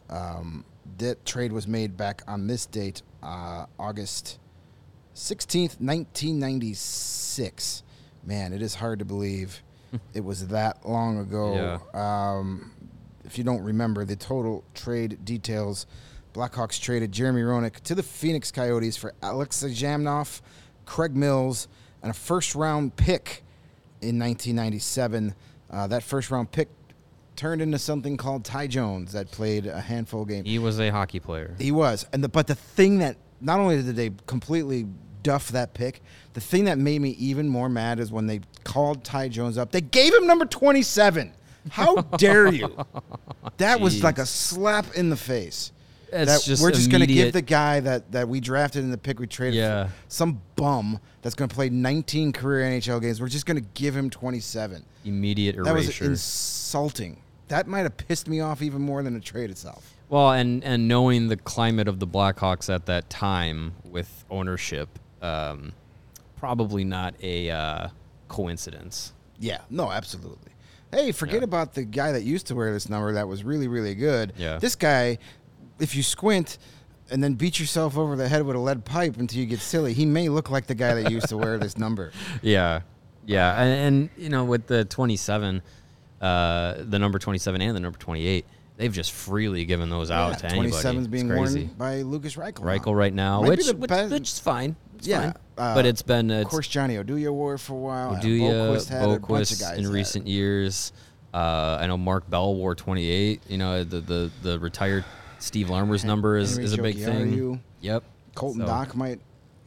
[0.09, 0.65] Um,
[0.97, 4.39] that trade was made back on this date, uh, August
[5.15, 7.83] 16th, 1996.
[8.23, 9.61] Man, it is hard to believe
[10.13, 11.81] it was that long ago.
[11.97, 12.71] Um,
[13.25, 15.85] if you don't remember the total trade details,
[16.33, 20.41] Blackhawks traded Jeremy Roenick to the Phoenix Coyotes for Alexei Zhamnov,
[20.85, 21.67] Craig Mills,
[22.01, 23.43] and a first round pick
[24.01, 25.33] in 1997.
[25.69, 26.67] Uh, that first round pick
[27.35, 30.47] turned into something called Ty Jones that played a handful of games.
[30.47, 31.55] He was a hockey player.
[31.59, 34.85] He was, and the, but the thing that not only did they completely
[35.23, 36.01] duff that pick,
[36.33, 39.71] the thing that made me even more mad is when they called Ty Jones up.
[39.71, 41.33] They gave him number twenty-seven.
[41.71, 42.75] How dare you?
[43.57, 45.71] That was like a slap in the face.
[46.11, 48.91] It's That just we're just going to give the guy that, that we drafted in
[48.91, 49.85] the pick we traded Yeah.
[49.87, 53.21] for some bum that's going to play 19 career NHL games.
[53.21, 54.83] We're just going to give him 27.
[55.05, 55.73] immediate erasure.
[55.73, 57.21] That was insulting.
[57.49, 59.93] That might have pissed me off even more than the trade itself.
[60.09, 64.89] Well, and and knowing the climate of the Blackhawks at that time with ownership,
[65.21, 65.73] um,
[66.37, 67.87] probably not a uh,
[68.27, 69.13] coincidence.
[69.39, 70.51] Yeah, no, absolutely.
[70.91, 71.43] Hey, forget Yeah.
[71.43, 74.33] about the guy that used to wear this number that was really, really good.
[74.37, 74.57] Yeah.
[74.57, 75.19] This guy,
[75.79, 76.57] if you squint
[77.11, 79.93] and then beat yourself over the head with a lead pipe until you get silly,
[79.93, 82.11] he may look like the guy that used to wear this number.
[82.41, 82.81] Yeah,
[83.25, 85.61] yeah, and, and you know with the twenty-seven,
[86.21, 88.45] uh, the number twenty-seven and the number twenty-eight,
[88.77, 90.69] they've just freely given those out to anybody.
[90.69, 91.63] 27 is being crazy.
[91.65, 92.61] worn by Lukas Reichel.
[92.61, 94.75] Reichel right now, Might which, which, which is fine.
[94.97, 95.33] It's Yeah, fine.
[95.57, 98.15] uh, but it's been Of course, Johnny Oduya wore for a while.
[98.15, 99.89] Oduya, Boqvist had a bunch of guys in it.
[99.89, 100.91] recent years.
[101.33, 103.41] Uh, I know Mark Bell wore 28.
[103.47, 105.05] You know the the, the retired
[105.39, 107.31] Steve Larmer's number is, Henry is a big thing.
[107.31, 107.59] Jokiharju.
[107.81, 108.03] Yep.
[108.35, 109.19] Colton So- Dach might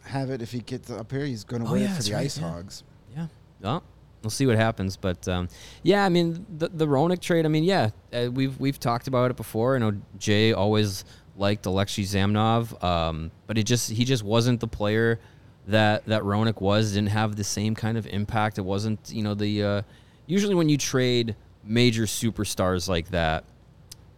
[0.04, 1.24] have it if he gets up here.
[1.24, 2.50] He's going to Oh, wear yeah, it for the right, Ice yeah.
[2.50, 2.82] Hogs.
[3.16, 3.26] Yeah.
[3.60, 3.82] Well,
[4.22, 5.48] we'll see what happens, but um,
[5.82, 7.44] yeah, I mean the the Roenick trade.
[7.44, 9.76] I mean, yeah, uh, we've we've talked about it before.
[9.76, 11.04] I know Jay always
[11.36, 15.20] liked Alexei Zhamnov, um, but it just he just wasn't the player
[15.68, 16.94] that that Roenick was.
[16.94, 18.58] Didn't have the same kind of impact.
[18.58, 19.82] It wasn't you know the uh,
[20.26, 23.44] usually when you trade major superstars like that,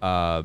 [0.00, 0.42] uh,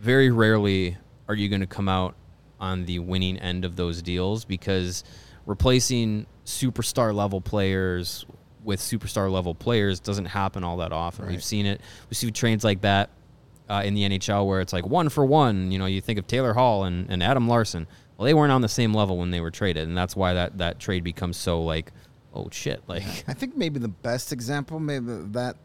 [0.00, 0.96] very rarely
[1.28, 2.14] are you going to come out
[2.58, 5.04] on the winning end of those deals because
[5.46, 8.26] replacing superstar level players
[8.64, 11.26] with superstar level players doesn't happen all that often.
[11.26, 11.80] We've seen it.
[12.08, 13.10] We see trades like that
[13.68, 15.70] uh, in the NHL where it's like one for one.
[15.70, 17.86] You know, you think of Taylor Hall and, and Adam Larsson.
[18.16, 20.58] Well, they weren't on the same level when they were traded, and that's why that,
[20.58, 21.90] that trade becomes so like,
[22.34, 25.56] oh shit, like I think maybe the best example, maybe that.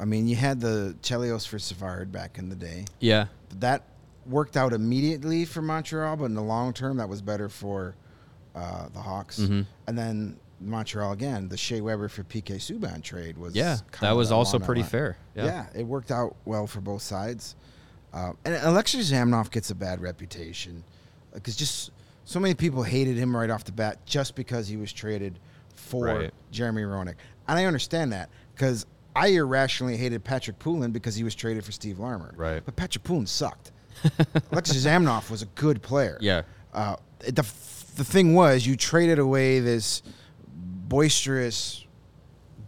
[0.00, 2.86] I mean, you had the Chelios for Savard back in the day.
[3.00, 3.26] yeah,
[3.58, 3.82] That
[4.26, 7.94] worked out immediately for Montreal, but in the long term, that was better for
[8.54, 9.38] uh, the Hawks.
[9.40, 9.66] Mhm.
[9.86, 14.30] And then Montreal again, the Shea Weber for PK Subban trade was yeah, that was
[14.32, 14.90] also pretty line.
[14.90, 15.16] fair.
[15.34, 15.66] Yeah.
[15.74, 17.54] it worked out well for both sides.
[18.12, 20.82] Uh, and Alexei Zhamnov gets a bad reputation
[21.32, 21.90] because just
[22.24, 25.38] so many people hated him right off the bat just because he was traded
[25.76, 26.34] for Right.
[26.50, 27.14] Jeremy Roenick.
[27.48, 28.84] And I understand that because
[29.14, 32.32] I irrationally hated Patrick Poulin because he was traded for Steve Larmer.
[32.36, 32.62] Right.
[32.64, 33.72] But Patrick Poulin sucked.
[34.52, 36.16] Alexis Zhamnov was a good player.
[36.20, 36.42] Yeah.
[36.72, 37.42] Uh, the,
[37.96, 40.02] the thing was, you traded away this
[40.88, 41.84] boisterous,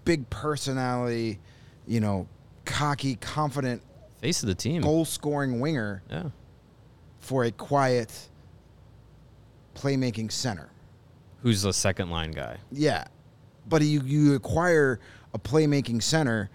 [0.05, 1.38] big personality,
[1.86, 2.26] you know,
[2.64, 3.82] cocky, confident,
[4.20, 4.82] Face of the team.
[4.82, 6.24] goal scoring winger Yeah.
[7.20, 8.28] for a quiet,
[9.74, 10.68] playmaking center.
[11.43, 12.59] Who's the second line guy?
[12.70, 13.05] Yeah.
[13.68, 15.01] But you, you acquire
[15.35, 16.51] a playmaking center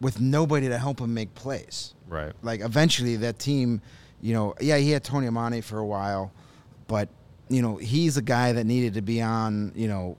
[0.00, 1.94] with nobody to help him make plays.
[2.08, 2.32] Right.
[2.42, 3.80] Like eventually that team,
[4.20, 6.32] you know, yeah, he had Tony Amonte for a while,
[6.86, 7.08] but
[7.48, 10.16] you know, he's a guy that needed to be on, you know,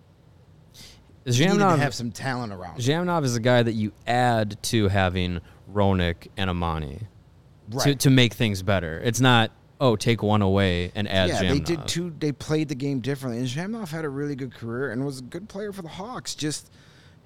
[1.25, 2.79] to have some talent around.
[2.79, 5.41] Zhamnov is a guy that you add to having
[5.73, 7.99] Roenick and Amonte to, Right.
[7.99, 9.01] to make things better.
[9.03, 11.49] It's not, oh, take one away and add yeah, Zhamnov.
[11.51, 12.13] they did two.
[12.17, 13.39] They played the game differently.
[13.39, 16.33] And Zhamnov had a really good career and was a good player for the Hawks.
[16.33, 16.71] Just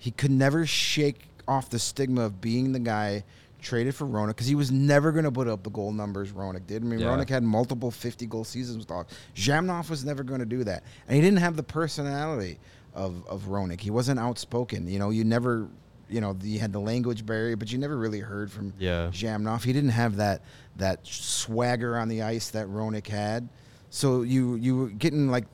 [0.01, 3.23] he could never shake off the stigma of being the guy
[3.61, 6.65] traded for Roenick because he was never going to put up the goal numbers Roenick
[6.65, 6.81] did.
[6.81, 7.07] I mean, Yeah.
[7.09, 9.13] Roenick had multiple 50 goal seasons with Hawks.
[9.35, 12.57] Zhamnov was never going to do that, and he didn't have the personality
[12.95, 13.79] of of Roenick.
[13.79, 14.87] He wasn't outspoken.
[14.87, 15.67] You know, you never.
[16.09, 19.07] You know, you had the language barrier, but you never really heard from Yeah.
[19.13, 19.63] Zhamnov.
[19.63, 20.41] He didn't have that
[20.75, 23.47] that swagger on the ice that Roenick had.
[23.91, 25.45] So you you were getting like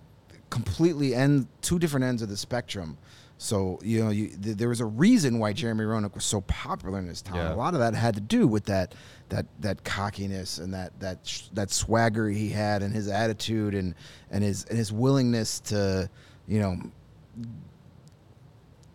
[0.50, 2.98] completely end two different ends of the spectrum.
[3.40, 6.98] So you know you, th- there was a reason why Jeremy Roenick was so popular
[7.00, 7.36] in his time.
[7.36, 7.54] Yeah.
[7.54, 8.96] A lot of that had to do with that
[9.30, 13.94] that that cockiness and that that sh- that swagger he had and his attitude and
[14.32, 16.10] and his and his willingness to
[16.48, 16.78] you know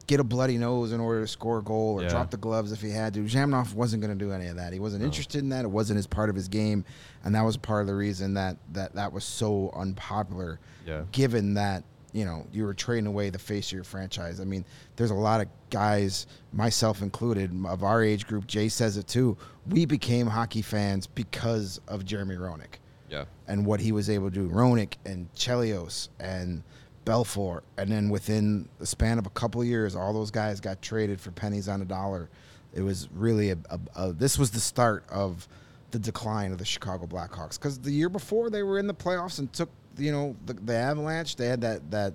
[0.08, 2.08] get a bloody nose in order to score a goal or Yeah.
[2.08, 3.20] drop the gloves if he had to.
[3.20, 4.72] Zhamnov wasn't going to do any of that.
[4.72, 5.64] He wasn't interested in that.
[5.64, 6.84] It wasn't his part of his game,
[7.24, 10.58] and that was part of the reason that that that was so unpopular.
[10.84, 11.02] Yeah.
[11.12, 14.40] Given that you know you were trading away the face of your franchise.
[14.40, 14.64] I mean,
[14.96, 18.46] there's a lot of guys, myself included, of our age group.
[18.46, 19.36] Jay says it too.
[19.68, 22.76] We became hockey fans because of Jeremy Roenick
[23.08, 23.24] Yeah.
[23.48, 24.48] and what he was able to do.
[24.48, 26.62] Roenick and Chelios and
[27.04, 30.80] Belfour, and then within the span of a couple of years, all those guys got
[30.82, 32.28] traded for pennies on a dollar.
[32.74, 35.48] It was really a, a, a this was the start of
[35.90, 39.38] the decline of the Chicago Blackhawks because the year before they were in the playoffs
[39.38, 41.36] and took you know the, the Avalanche.
[41.36, 42.14] They had that that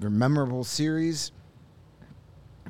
[0.00, 1.32] memorable series.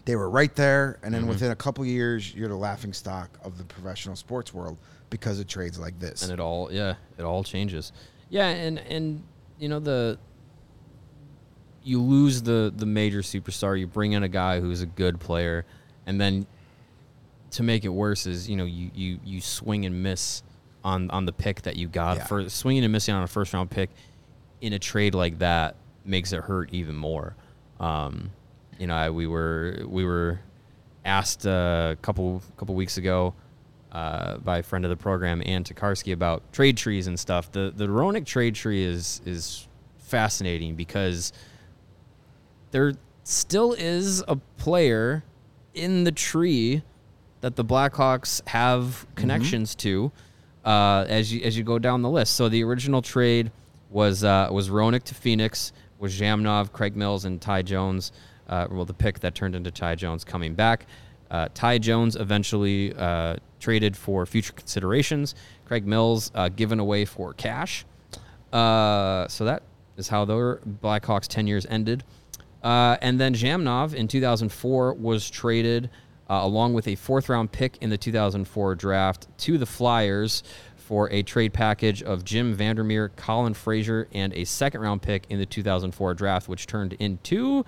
[0.05, 1.31] They were right there, and then mm-hmm.
[1.31, 4.79] within a couple of years, you're the laughing stock of the professional sports world
[5.11, 6.23] because of trades like this.
[6.23, 7.93] and it all yeah it all changes
[8.29, 9.23] yeah and and
[9.59, 10.19] you know the
[11.83, 15.65] you lose the the major superstar you bring in a guy who's a good player
[16.07, 16.47] and then
[17.51, 20.43] to make it worse is you know you you you swing and miss
[20.85, 22.25] on on the pick that you got Yeah.
[22.27, 23.91] for swinging and missing on a first round pick
[24.61, 27.35] in a trade like that makes it hurt even more
[27.81, 28.31] um
[28.79, 30.41] you know I, we were we were
[31.05, 33.35] asked uh, a couple couple weeks ago
[33.93, 37.51] uh, by a friend of the program, Ann Takarski, about trade trees and stuff.
[37.51, 41.33] The the Roenick trade tree is is fascinating because
[42.71, 42.93] there
[43.25, 45.25] still is a player
[45.75, 46.83] in the tree
[47.41, 50.13] that the Blackhawks have connections to
[50.65, 52.35] uh, as you as you go down the list.
[52.35, 53.51] So the original trade
[53.91, 58.13] was uh, was Roenick to Phoenix, was Zhamnov, Craig Mills, and Ty Jones.
[58.49, 60.87] Uh, well, the pick that turned into Ty Jones coming back.
[61.31, 65.35] Uh, Ty Jones eventually uh, traded for future considerations.
[65.67, 67.85] Craig Mills uh, given away for cash.
[68.53, 69.63] Uh, so that
[69.99, 72.05] is how the Blackhawks 10 years ended.
[72.63, 75.91] Uh, and then Zhamnov in 2004 was traded
[76.31, 80.43] along with a fourth round pick in the 2004 draft to the Flyers
[80.89, 85.39] for a trade package of Jim Vandermeer, Colin Fraser, and a second round pick in
[85.39, 87.63] the 2004 draft, which turned into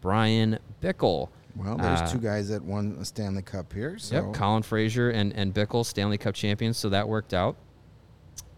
[0.00, 1.30] Bryan Bickell.
[1.56, 3.98] Well, there's Uh, two guys that won a Stanley Cup here.
[3.98, 7.56] So Yep, Colin Fraser and, and Bickell, Stanley Cup champions, so that worked out.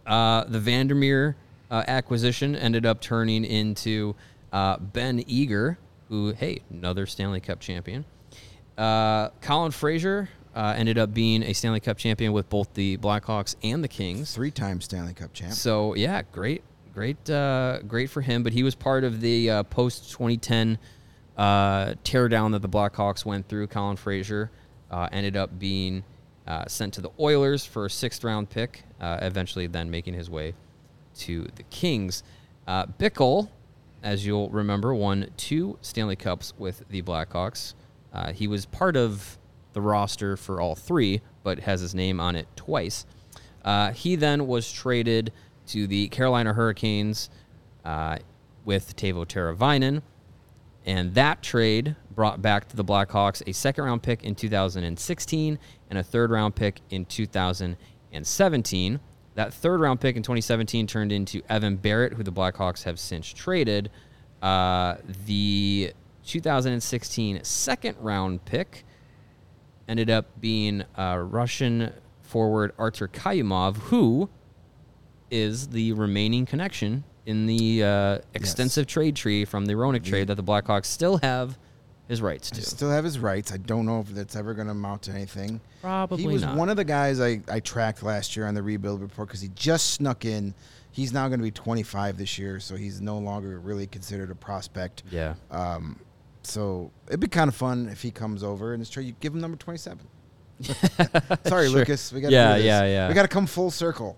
[0.07, 1.35] Uh, the Vandermeer
[1.71, 4.15] uh, acquisition ended up turning into
[4.53, 5.79] uh, Ben Eager,
[6.11, 8.05] who, hey, another Stanley Cup champion.
[8.77, 13.57] Uh, Colin Fraser uh, ended up being a Stanley Cup champion with both the Blackhawks
[13.63, 14.35] and the Kings.
[14.35, 15.53] three-time Stanley Cup champ.
[15.53, 16.63] So yeah, great,
[16.95, 18.43] great, uh, great for him.
[18.43, 20.79] But he was part of the uh, post 2010
[21.37, 23.67] uh, teardown that the Blackhawks went through.
[23.69, 24.51] Colin Fraser
[24.91, 26.05] uh, ended up being
[26.47, 28.85] uh, sent to the Oilers for a sixth round pick.
[29.01, 30.55] Uh, eventually, then making his way
[31.19, 32.23] to the Kings.
[32.67, 33.49] Uh, Bickell,
[34.03, 37.75] as you'll remember, won two Stanley Cups with the Blackhawks.
[38.13, 39.39] Uh, he was part of
[39.73, 43.07] the roster for all three, but has his name on it twice.
[43.65, 45.33] Uh, he then was traded
[45.69, 47.31] to the Carolina Hurricanes
[47.85, 48.19] uh,
[48.65, 50.03] with Teuvo Teravainen,
[50.85, 55.59] and that trade brought back to the Blackhawks a second round pick in 2016
[55.91, 59.01] and a third round pick in 2017.
[59.35, 63.33] That third round pick in 2017 turned into Evan Barrett, who the Blackhawks have since
[63.33, 63.91] traded.
[64.43, 64.97] Uh,
[65.27, 65.93] the
[66.27, 68.85] 2016 second round pick
[69.89, 74.29] ended up being uh, Russian forward Artur Kayumov, who
[75.31, 80.35] is the remaining connection in the uh, extensive trade tree from the Roenick trade that
[80.35, 81.57] the Blackhawks still have
[82.09, 82.63] his rights I to.
[82.63, 83.53] still have his rights.
[83.53, 85.61] I don't know if that's ever going to amount to anything.
[85.81, 86.57] Probably He was not.
[86.57, 89.49] one of the guys I, I tracked last year on the rebuild report because he
[89.55, 90.53] just snuck in.
[90.91, 94.35] He's now going to be 25 this year, so he's no longer really considered a
[94.35, 95.05] prospect.
[95.11, 95.35] yeah.
[95.51, 95.99] Um,
[96.43, 99.03] so it'd be kind of fun if he comes over and it's true.
[99.03, 100.07] You give him number 27.
[101.47, 101.79] Sorry, Sure.
[101.79, 102.13] Lukas.
[102.13, 103.09] We got Yeah, yeah, yeah.
[103.09, 104.17] We got to come full circle.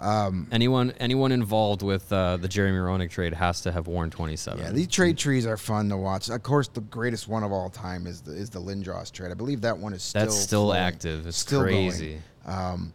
[0.00, 4.60] Um, Anyone anyone involved with uh, the Jeremy Roenick trade has to have worn 27.
[4.60, 6.28] yeah, these trade trees are fun to watch.
[6.28, 9.30] Of course, the greatest one of all time is the is the Lindros trade.
[9.30, 11.26] I believe that one is still That's still active.
[11.28, 11.90] It's still going.
[11.90, 12.20] crazy.
[12.44, 12.92] Um,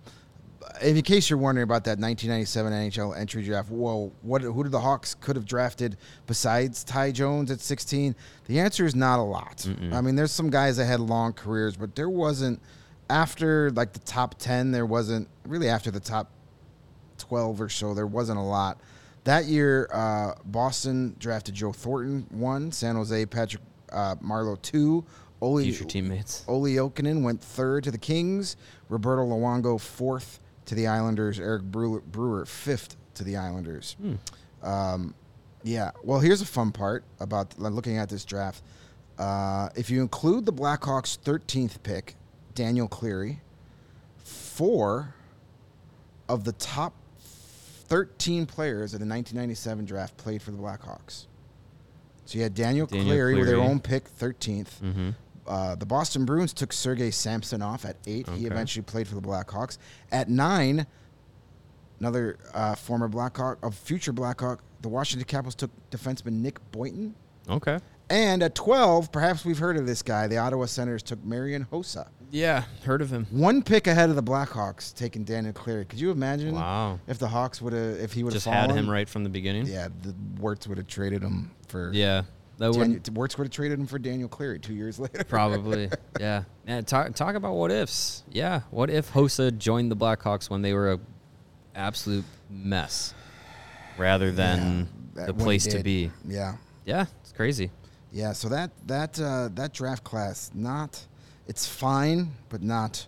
[0.82, 4.80] in case you're wondering about that 1997 NHL entry draft, whoa, what who did the
[4.80, 5.98] Hawks could have drafted
[6.28, 8.16] besides Ty Jones at 16?
[8.46, 9.68] The answer is not a lot.
[9.94, 12.62] I mean, there's some guys that had long careers, but there wasn't
[13.10, 14.72] after like the top 10.
[14.72, 16.30] There wasn't really after the top
[17.18, 17.94] 12 or so.
[17.94, 18.80] There wasn't a lot.
[19.26, 25.06] That year, uh, Boston drafted Joe Thornton one, San Jose Patrick uh, Marleau two,
[25.42, 26.46] Olli Future teammates.
[26.48, 28.56] Olli Jokinen went third to the Kings.
[28.88, 30.40] Roberto Luongo fourth
[30.70, 31.40] to the Islanders.
[31.40, 33.98] Eric Brewer, Brewer fifth to the Islanders.
[34.62, 35.16] Um,
[35.64, 35.92] yeah.
[36.04, 38.62] Well, here's a fun part about looking at this draft.
[39.18, 42.16] Uh, if you include the Blackhawks' 13th pick,
[42.54, 43.42] Daniel Cleary,
[44.18, 45.16] four
[46.30, 51.26] of the top 13 players of the 1997 draft played for the Blackhawks.
[52.26, 54.68] So you had Daniel, Daniel Cleary, with their own pick, 13th.
[54.84, 55.10] Mm-hmm.
[55.50, 58.30] Uh, the Boston Bruins took Sergei Samsonov at eight.
[58.30, 59.78] He eventually played for the Blackhawks.
[60.12, 60.86] At nine,
[62.00, 67.16] another uh, former Blackhawk, a future Blackhawk, the Washington Capitals took defenseman Nick Boynton.
[67.50, 67.80] Okay.
[68.12, 72.08] And at 12, perhaps we've heard of this guy, the Ottawa Senators took Marian Hossa.
[72.32, 73.26] Yeah, heard of him.
[73.32, 75.86] One pick ahead of the Blackhawks, taking Daniel Cleary.
[75.86, 77.00] Could you imagine Wow.
[77.08, 79.30] if the Hawks would have, if he would have Just had him right from the
[79.30, 79.66] beginning.
[79.68, 81.92] Yeah, the Wirtz would have traded him for.
[81.94, 82.24] Yeah.
[82.60, 85.24] That Daniel, would Wirtz would have traded him for Daniel Cleary two years later.
[85.24, 85.90] probably.
[86.20, 86.44] yeah.
[86.68, 86.82] Yeah.
[86.82, 88.24] Talk talk about what ifs.
[88.32, 88.62] Yeah.
[88.70, 91.00] What if Hossa joined the Blackhawks when they were a
[91.76, 93.14] absolute mess,
[93.98, 96.12] rather than that- the place to be?
[96.28, 96.58] Yeah.
[96.86, 97.06] Yeah.
[97.22, 97.72] It's crazy.
[98.12, 101.06] Yeah, so that that uh, that draft class not
[101.48, 103.06] it's fine, but not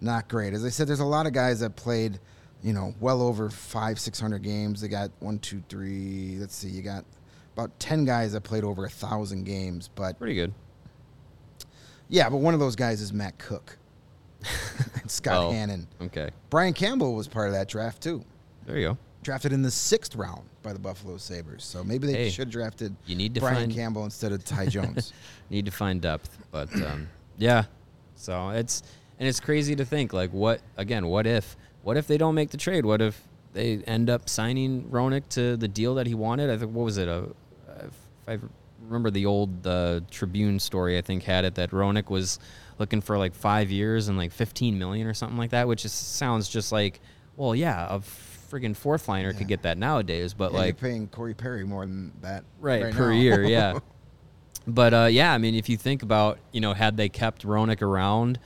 [0.00, 0.54] not great.
[0.54, 2.18] As I said, there's a lot of guys that played,
[2.62, 4.80] you know, well over five six hundred games.
[4.80, 6.36] They got one, two, three.
[6.40, 7.04] Let's see, you got
[7.54, 9.88] about ten guys that played over a thousand games.
[9.94, 10.52] But Pretty good.
[12.08, 13.76] yeah, but one of those guys is Matt Cooke,
[15.00, 15.86] and Scott Well, Hannan.
[16.02, 16.30] Okay.
[16.50, 18.24] Brian Campbell was part of that draft too.
[18.66, 18.98] There you go.
[19.22, 21.62] Drafted in the sixth round by the Buffalo Sabres.
[21.62, 24.44] So maybe they Hey, should have drafted you need to Brian find- Campbell instead of
[24.44, 25.12] Ty Jones.
[25.50, 27.64] Need to find depth, but um, yeah.
[28.16, 28.82] So it's
[29.18, 31.06] and it's crazy to think like what again?
[31.06, 31.56] What if?
[31.82, 32.84] What if they don't make the trade?
[32.86, 33.22] What if
[33.52, 36.50] they end up signing Roenick to the deal that he wanted?
[36.50, 37.08] I think what was it?
[37.08, 37.28] A
[37.84, 37.94] if
[38.28, 38.38] I
[38.82, 40.98] remember the old uh, Tribune story.
[40.98, 42.38] I think had it that Roenick was
[42.78, 45.92] looking for like five years and like 15 million or something like that, which is,
[45.92, 47.00] sounds just like
[47.36, 49.38] well, yeah, a friggin' fourth liner Yeah.
[49.38, 52.92] could get that nowadays, but Yeah, like you're paying Corey Perry more than that right,
[52.92, 53.18] per now.
[53.18, 53.78] year yeah
[54.66, 57.80] but uh, yeah i mean if you think about you know had they kept roenick
[57.80, 58.38] around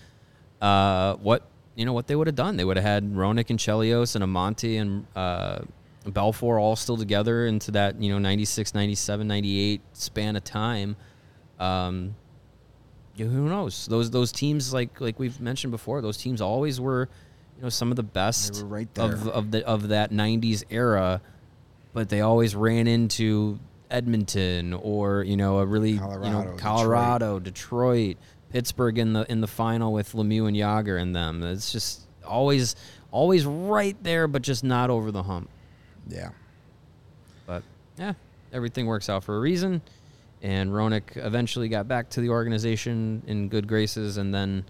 [0.60, 3.58] uh, what you know what they would have done they would have had roenick and
[3.58, 5.58] chelios and amonte and uh,
[6.06, 10.96] belfour all still together into that you know 96 97 98 span of time
[11.58, 12.14] um,
[13.16, 17.08] who knows those those teams like like we've mentioned before those teams always were
[17.56, 21.20] you know some of the best right of of the of that 90s era
[21.92, 23.58] but they always ran into
[23.90, 26.58] Edmonton or you know a really you Colorado, know Detroit.
[26.60, 28.16] Colorado, Detroit.
[28.54, 31.42] Pittsburgh in the in the final with Lemieux and Jagr and them.
[31.42, 32.76] It's just always
[33.10, 35.50] always right there, but just not over the hump.
[36.08, 36.28] Yeah.
[37.46, 37.64] But
[37.98, 38.12] yeah,
[38.52, 39.82] everything works out for a reason.
[40.40, 44.64] And Roenick eventually got back to the organization in good graces, and then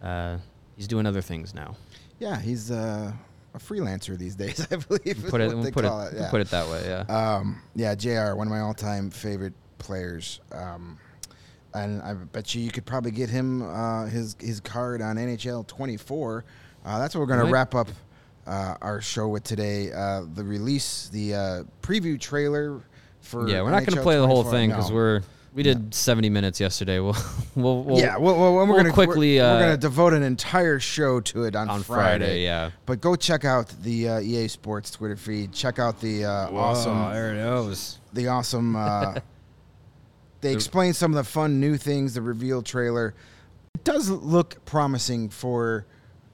[0.00, 0.36] uh,
[0.76, 1.74] he's doing other things now.
[2.20, 3.10] Yeah, he's uh,
[3.52, 5.26] a freelancer these days, I believe.
[5.28, 6.12] Put it, we'll put it, it.
[6.14, 6.30] Yeah.
[6.30, 6.84] put it that way.
[6.86, 7.00] Yeah.
[7.12, 8.36] Um, yeah, Jr.
[8.36, 10.38] One of my all-time favorite players.
[10.52, 10.98] Um,
[11.74, 15.66] and I bet you you could probably get him uh, his his card on NHL
[15.66, 16.44] 24.
[16.84, 17.88] Uh, that's what we're going to wrap up
[18.46, 19.92] uh, our show with today.
[19.92, 22.80] Uh, the release, the uh, preview trailer
[23.20, 24.96] for yeah, we're not going to play the whole thing because No.
[24.96, 25.22] we're
[25.54, 26.98] we did 70 minutes yesterday.
[27.00, 27.16] We'll
[27.56, 30.22] we'll, we'll yeah, well, well, we're we'll gonna quickly, we're, uh, we're gonna devote an
[30.22, 32.44] entire show to it on, on Friday.
[32.44, 32.70] Yeah.
[32.86, 35.52] But go check out the uh, EA Sports Twitter feed.
[35.52, 37.98] Check out the uh, awesome, there it goes.
[38.12, 38.76] the awesome.
[40.40, 42.14] They explain some of the fun new things.
[42.14, 43.14] The reveal trailer.
[43.74, 45.86] It does look promising for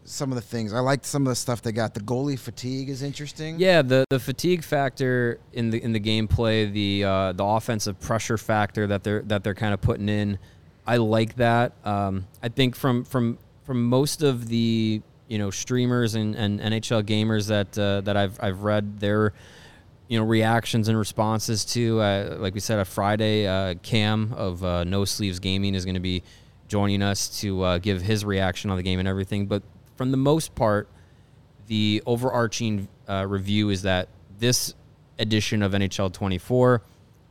[0.04, 0.72] some of the things.
[0.72, 1.94] I liked some of the stuff they got.
[1.94, 3.58] The goalie fatigue is interesting.
[3.58, 8.38] Yeah, the, the fatigue factor in the in the gameplay, the uh, the offensive pressure
[8.38, 10.38] factor that they're that they're kind of putting in,
[10.86, 11.72] I like that.
[11.84, 17.02] Um, I think from from from most of the you know streamers and, and NHL
[17.02, 19.32] gamers that uh, that I've I've read their
[20.08, 24.64] you know reactions and responses to uh, like we said a Friday uh, Cam of
[24.64, 26.22] uh, No Sleeves Gaming is going to be
[26.68, 29.46] joining us to uh, give his reaction on the game and everything.
[29.46, 29.62] But
[29.96, 30.88] from the most part,
[31.66, 34.74] the overarching uh, review is that this
[35.18, 36.82] edition of NHL 24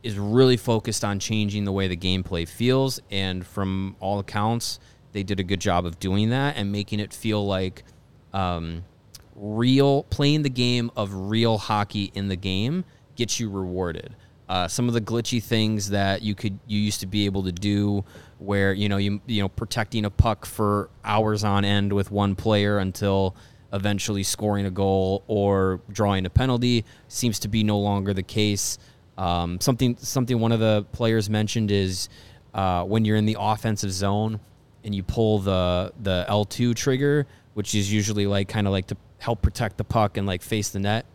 [0.02, 4.78] is really focused on changing the way the gameplay feels, and from all accounts,
[5.12, 7.84] they did a good job of doing that and making it feel like
[8.32, 8.84] um,
[9.36, 12.84] real playing the game of real hockey in the game
[13.16, 14.14] gets you rewarded.
[14.48, 17.52] Uh, some of the glitchy things that you could you used to be able to
[17.52, 18.04] do,
[18.38, 22.34] where you know you you know protecting a puck for hours on end with one
[22.34, 23.34] player until
[23.72, 28.78] eventually scoring a goal or drawing a penalty, seems to be no longer the case.
[29.16, 32.10] Um, something something one of the players mentioned is
[32.52, 34.40] uh, when you're in the offensive zone
[34.84, 38.96] and you pull the the L2 trigger, which is usually like kind of like to
[39.24, 41.06] help protect the puck and like face the net.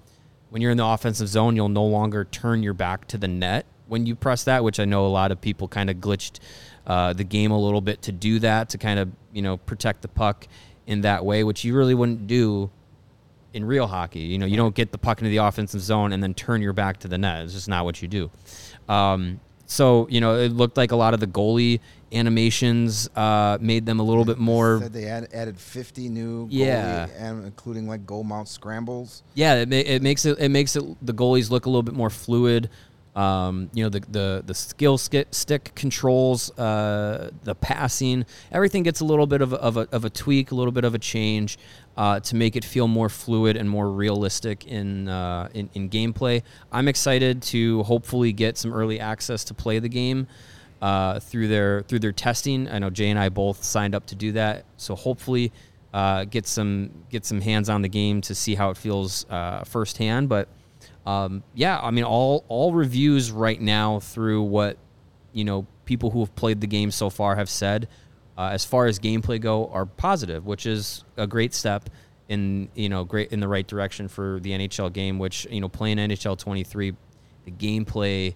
[0.49, 3.65] When you're in the offensive zone, you'll no longer turn your back to the net.
[3.87, 6.39] when you press that, which I know a lot of people kind of glitched
[6.85, 10.01] uh, the game a little bit to do that to kind of you know protect
[10.01, 10.47] the puck
[10.87, 12.69] in that way, which you really wouldn't do
[13.53, 14.21] in real hockey.
[14.21, 16.73] You know, you don't get the puck into the offensive zone and then turn your
[16.73, 17.43] back to the net.
[17.43, 18.31] It's just not what you do.
[18.87, 21.79] Um, so you know, it looked like a lot of the goalie
[22.11, 24.79] animations uh, made them a little bit more.
[24.81, 27.07] Said they add, added 50 new Yeah.
[27.17, 29.23] and including like goal mount scrambles.
[29.33, 31.95] Yeah, it, ma- it makes it it makes it the goalies look a little bit
[31.95, 32.69] more fluid.
[33.15, 38.99] Um, you know the the the skill sk- stick controls, uh, the passing, everything gets
[39.01, 40.99] a little bit of a, of a, of a tweak, a little bit of a
[40.99, 41.57] change
[41.97, 46.43] uh, to make it feel more fluid and more realistic in, uh, in in gameplay.
[46.71, 50.27] I'm excited to hopefully get some early access to play the game
[50.81, 52.69] uh, through their through their testing.
[52.69, 55.51] I know Jay and I both signed up to do that, so hopefully
[55.93, 59.63] uh, get some get some hands on the game to see how it feels uh,
[59.63, 60.29] firsthand.
[60.29, 60.47] But
[61.05, 64.77] um, yeah, I mean, all all reviews right now through what
[65.33, 67.87] you know people who have played the game so far have said,
[68.37, 71.89] uh, as far as gameplay go, are positive, which is a great step
[72.29, 75.19] in you know great in the right direction for the NHL game.
[75.19, 76.95] Which you know playing NHL 23,
[77.45, 78.35] the gameplay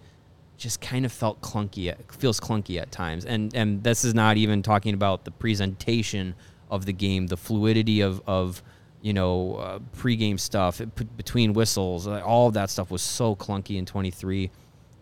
[0.57, 1.93] just kind of felt clunky.
[2.13, 6.35] Feels clunky at times, and and this is not even talking about the presentation
[6.69, 8.63] of the game, the fluidity of of
[9.01, 13.35] you know uh, pregame stuff it, between whistles, uh, all of that stuff was so
[13.35, 14.49] clunky in 23.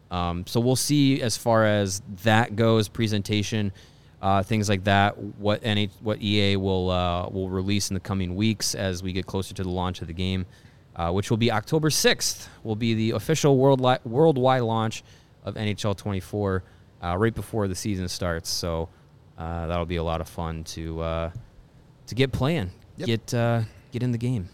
[0.10, 3.72] Um, so we'll see as far as that goes, presentation,
[4.22, 5.18] uh, things like that.
[5.18, 9.26] What NH, what EA will uh, will release in the coming weeks as we get
[9.26, 10.46] closer to the launch of the game,
[10.96, 12.48] uh, which will be October 6th.
[12.64, 15.04] Will be the official worldwide worldwide launch
[15.44, 16.64] of NHL 24
[17.04, 18.50] uh, right before the season starts.
[18.50, 18.90] So
[19.38, 21.32] uh, that'll be a lot of fun to uh,
[22.08, 23.06] to get playing, Yep.
[23.08, 23.62] get uh,
[23.92, 24.50] get in the game.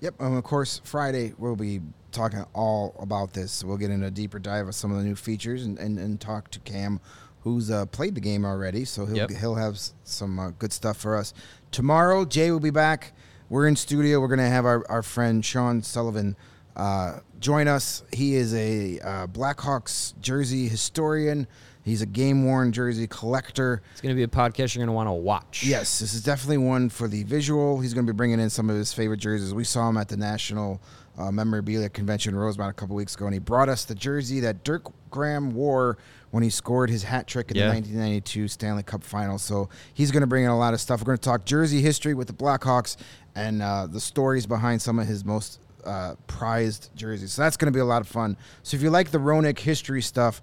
[0.00, 1.80] Yep, and of course Friday we'll be
[2.12, 3.64] talking all about this.
[3.64, 6.20] We'll get into a deeper dive of some of the new features and, and, and
[6.20, 7.00] talk to Cam,
[7.40, 8.84] who's uh, played the game already.
[8.84, 9.30] So he'll Yep.
[9.30, 11.32] he'll have some uh, good stuff for us
[11.70, 12.24] tomorrow.
[12.24, 13.12] Jay will be back.
[13.48, 14.20] We're in studio.
[14.20, 16.36] We're gonna have our, our friend Sean Sullivan
[16.76, 18.02] uh, join us.
[18.10, 21.46] He is a uh, Blackhawks jersey historian.
[21.82, 23.82] He's a game worn jersey collector.
[23.92, 25.62] It's going to be a podcast you're going to want to watch.
[25.62, 27.80] Yes, this is definitely one for the visual.
[27.80, 29.52] He's going to be bringing in some of his favorite jerseys.
[29.52, 30.80] We saw him at the National
[31.18, 34.40] uh, Memorabilia Convention in Rosemont a couple weeks ago, and he brought us the jersey
[34.40, 35.98] that Dirk Graham wore
[36.30, 37.64] when he scored his hat trick in Yeah.
[37.66, 39.36] the 1992 Stanley Cup Final.
[39.36, 41.00] So he's going to bring in a lot of stuff.
[41.02, 42.96] We're going to talk jersey history with the Blackhawks
[43.34, 47.32] and uh, the stories behind some of his most uh, prized jerseys.
[47.32, 48.36] So that's going to be a lot of fun.
[48.62, 50.42] So if you like the Roenick history stuff,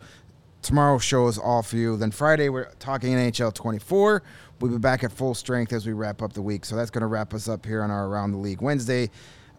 [0.61, 1.97] tomorrow's show is all for you.
[1.97, 4.23] Then Friday we're talking NHL 24.
[4.59, 6.65] We'll be back at full strength as we wrap up the week.
[6.65, 9.09] So that's going to wrap us up here on our Around the League Wednesday.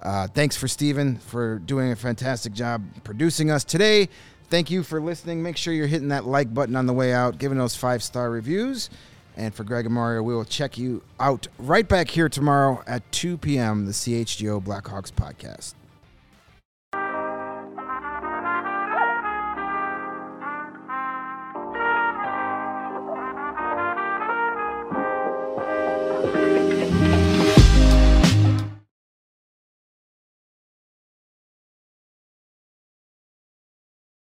[0.01, 4.09] Uh, thanks for Steven for doing a fantastic job producing us today.
[4.49, 5.43] Thank you for listening.
[5.43, 8.31] Make sure you're hitting that like button on the way out, giving those five star
[8.31, 8.91] reviews.
[9.37, 13.11] And for Greg and Mario, we will check you out right back here tomorrow at
[13.13, 13.87] 2 p.m.
[13.87, 15.75] the CHGO Blackhawks podcast.